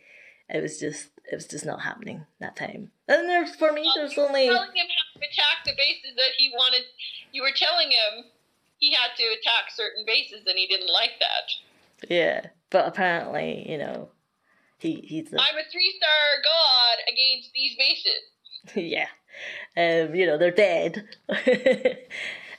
[0.49, 2.91] it was just, it was just not happening that time.
[3.07, 6.15] And there's, for me, there's you were only, telling him how to attack the bases
[6.15, 6.83] that he wanted.
[7.31, 8.25] You were telling him
[8.79, 12.09] he had to attack certain bases, and he didn't like that.
[12.09, 14.09] yeah, but apparently, you know,
[14.77, 18.23] he, he's, a, I'm a three-star god against these bases.
[18.75, 19.07] yeah.
[19.77, 21.07] Um, you know, they're dead.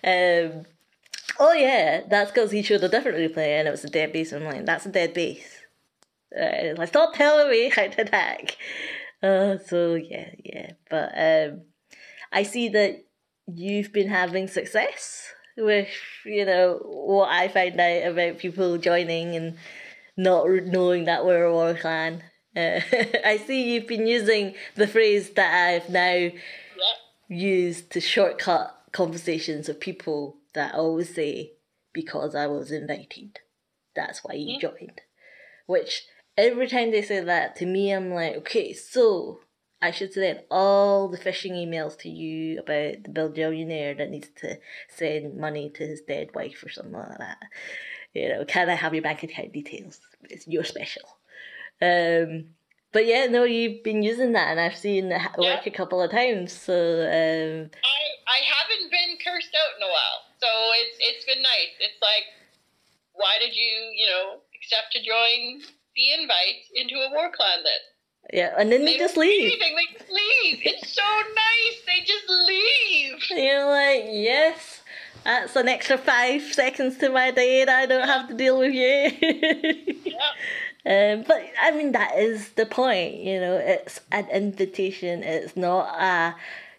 [0.05, 0.66] um,
[1.39, 4.32] oh yeah, that's because he showed a different replay and it was a dead base.
[4.32, 5.61] I'm like, that's a dead base.
[6.39, 8.57] Uh, like, stop telling me how to attack.
[9.23, 10.73] Uh, so yeah, yeah.
[10.89, 11.62] But um,
[12.32, 13.05] I see that
[13.47, 15.89] you've been having success with,
[16.24, 19.59] you know, what I found out about people joining and
[20.16, 22.23] not knowing that we're a war clan.
[22.57, 22.81] Uh,
[23.24, 26.31] I see you've been using the phrase that I've now
[27.32, 31.52] Used to shortcut conversations with people that always say,
[31.93, 33.39] because I was invited.
[33.94, 35.01] That's why you joined.
[35.66, 39.39] Which every time they say that to me, I'm like, okay, so
[39.81, 44.59] I should send all the phishing emails to you about the billionaire that needs to
[44.89, 47.39] send money to his dead wife or something like that.
[48.12, 50.01] You know, can I have your bank account details?
[50.24, 51.02] It's your special.
[51.81, 52.47] Um,
[52.93, 56.11] but yeah, no, you've been using that, and I've seen it work a couple of
[56.11, 56.53] times.
[56.53, 60.49] So um, I I haven't been cursed out in a while, so
[60.83, 61.75] it's it's been nice.
[61.81, 62.25] It's like,
[63.12, 65.62] why did you you know accept to join
[65.97, 67.81] the invite into a war clan then?
[68.33, 69.53] yeah, and then they don't just leave.
[69.53, 69.77] Anything.
[69.77, 70.61] They just leave.
[70.65, 71.81] It's so nice.
[71.87, 73.43] They just leave.
[73.45, 74.83] You're like, yes,
[75.25, 78.73] that's an extra five seconds to my day, and I don't have to deal with
[78.75, 79.95] you.
[80.05, 80.19] Yeah.
[80.86, 83.57] Um, but I mean that is the point, you know.
[83.57, 85.23] It's an invitation.
[85.23, 86.36] It's not a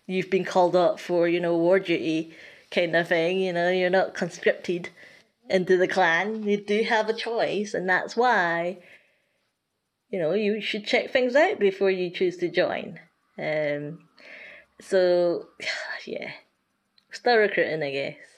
[0.07, 2.33] you've been called up for you know war duty
[2.71, 3.39] kind of thing.
[3.39, 4.89] You know, you're not conscripted
[5.49, 6.43] into the clan.
[6.43, 8.79] You do have a choice, and that's why
[10.09, 12.99] you know you should check things out before you choose to join.
[13.37, 13.99] Um,
[14.79, 15.47] so
[16.05, 16.31] yeah,
[17.11, 18.30] still recruiting, I guess.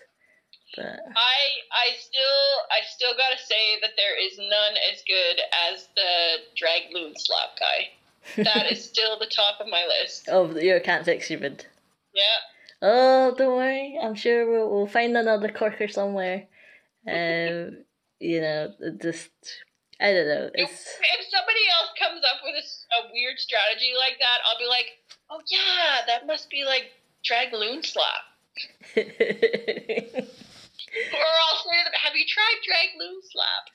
[0.75, 1.39] But I
[1.71, 6.93] I still I still gotta say that there is none as good as the drag
[6.93, 8.43] loon slap guy.
[8.43, 10.27] That is still the top of my list.
[10.31, 11.65] oh, your can't fix stupid.
[12.13, 12.39] Yeah.
[12.81, 13.97] Oh, don't worry.
[14.01, 16.47] I'm sure we'll, we'll find another corker somewhere.
[17.07, 17.83] Um,
[18.19, 19.29] you know, just
[19.99, 20.49] I don't know.
[20.53, 24.85] If, if somebody else comes up with a weird strategy like that, I'll be like,
[25.29, 26.91] oh yeah, that must be like
[27.23, 28.23] drag loon slap.
[31.13, 33.65] Or I'll say to them, have you tried drag loon slap?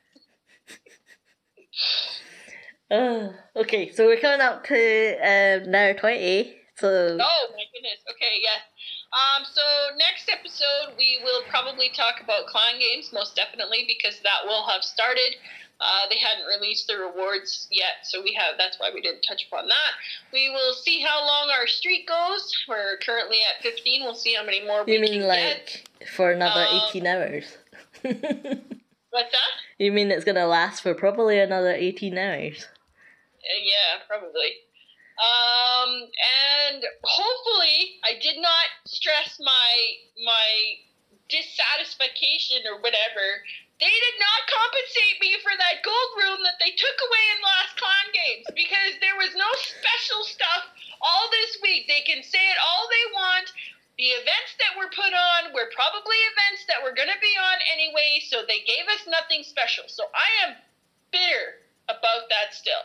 [2.91, 3.91] oh, okay.
[3.93, 6.57] So we're coming up to um now twenty.
[6.77, 8.01] So Oh my goodness.
[8.11, 8.63] Okay, yes.
[9.09, 9.63] Um, so
[9.97, 14.85] next episode we will probably talk about clan games, most definitely, because that will have
[14.85, 15.37] started.
[15.81, 18.57] Uh, they hadn't released the rewards yet, so we have.
[18.59, 19.93] That's why we didn't touch upon that.
[20.33, 22.53] We will see how long our streak goes.
[22.69, 24.03] We're currently at 15.
[24.03, 25.29] We'll see how many more we you mean can get.
[25.29, 27.45] like for another Um, eighteen hours?
[28.03, 29.55] What's that?
[29.79, 32.65] you mean it's gonna last for probably another eighteen hours?
[32.65, 34.51] Uh, yeah, probably.
[35.19, 36.09] Um,
[36.71, 39.71] and hopefully, I did not stress my
[40.25, 40.75] my
[41.29, 43.43] dissatisfaction or whatever.
[43.79, 47.79] They did not compensate me for that gold room that they took away in last
[47.79, 50.67] clan games because there was no special stuff
[50.99, 51.87] all this week.
[51.87, 53.47] They can say it all they want.
[53.95, 57.59] The events that were put on were probably events that were going to be on
[57.75, 59.87] anyway, so they gave us nothing special.
[59.87, 60.59] So I am
[61.15, 62.83] bitter about that still.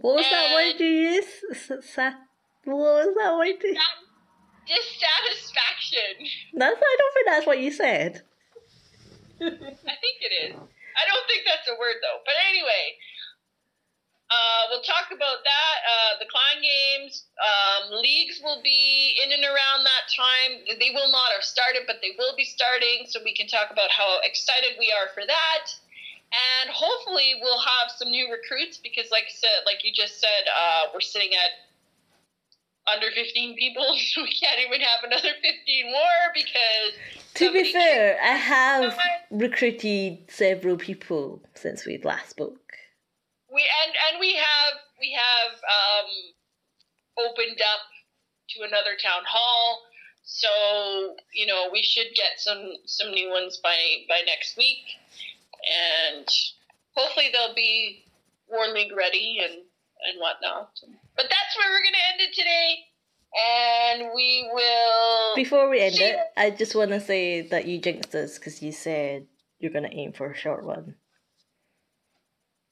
[0.00, 1.28] What was that word you used?
[2.64, 3.60] What was that word?
[3.60, 3.96] That
[4.64, 6.28] dissatisfaction.
[6.56, 8.22] That's I don't think that's what you said.
[9.40, 10.54] I think it is.
[10.54, 12.20] I don't think that's a word though.
[12.26, 12.98] But anyway,
[14.30, 15.76] uh, we'll talk about that.
[15.82, 20.62] Uh, the clan games, um, leagues will be in and around that time.
[20.78, 23.90] They will not have started, but they will be starting, so we can talk about
[23.90, 25.64] how excited we are for that.
[26.30, 30.46] And hopefully, we'll have some new recruits because, like I said, like you just said,
[30.46, 31.69] uh, we're sitting at
[32.94, 36.92] under 15 people, so we can't even have another 15 more because
[37.34, 42.72] To be fair, I have Someone- recruited several people since we last spoke.
[43.52, 46.10] we and and we have we have um
[47.26, 47.80] opened up
[48.50, 49.82] to another town hall.
[50.24, 53.76] So you know we should get some some new ones by
[54.08, 54.84] by next week,
[55.66, 56.26] and
[56.94, 58.04] hopefully they'll be
[58.48, 59.62] War League ready and
[60.08, 60.70] and whatnot.
[61.16, 62.78] But that's where we're gonna end it today,
[63.36, 65.36] and we will.
[65.36, 68.72] Before we end it, I just want to say that you jinxed us because you
[68.72, 69.26] said
[69.58, 70.94] you're gonna aim for a short one.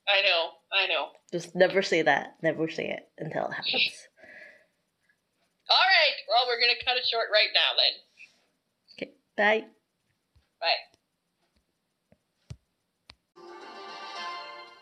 [0.09, 1.09] I know, I know.
[1.33, 2.37] Just never say that.
[2.43, 3.75] Never say it until it happens.
[5.71, 7.93] All right, well we're gonna cut it short right now then.
[8.97, 9.13] Okay.
[9.37, 9.67] Bye.
[10.61, 10.98] Bye.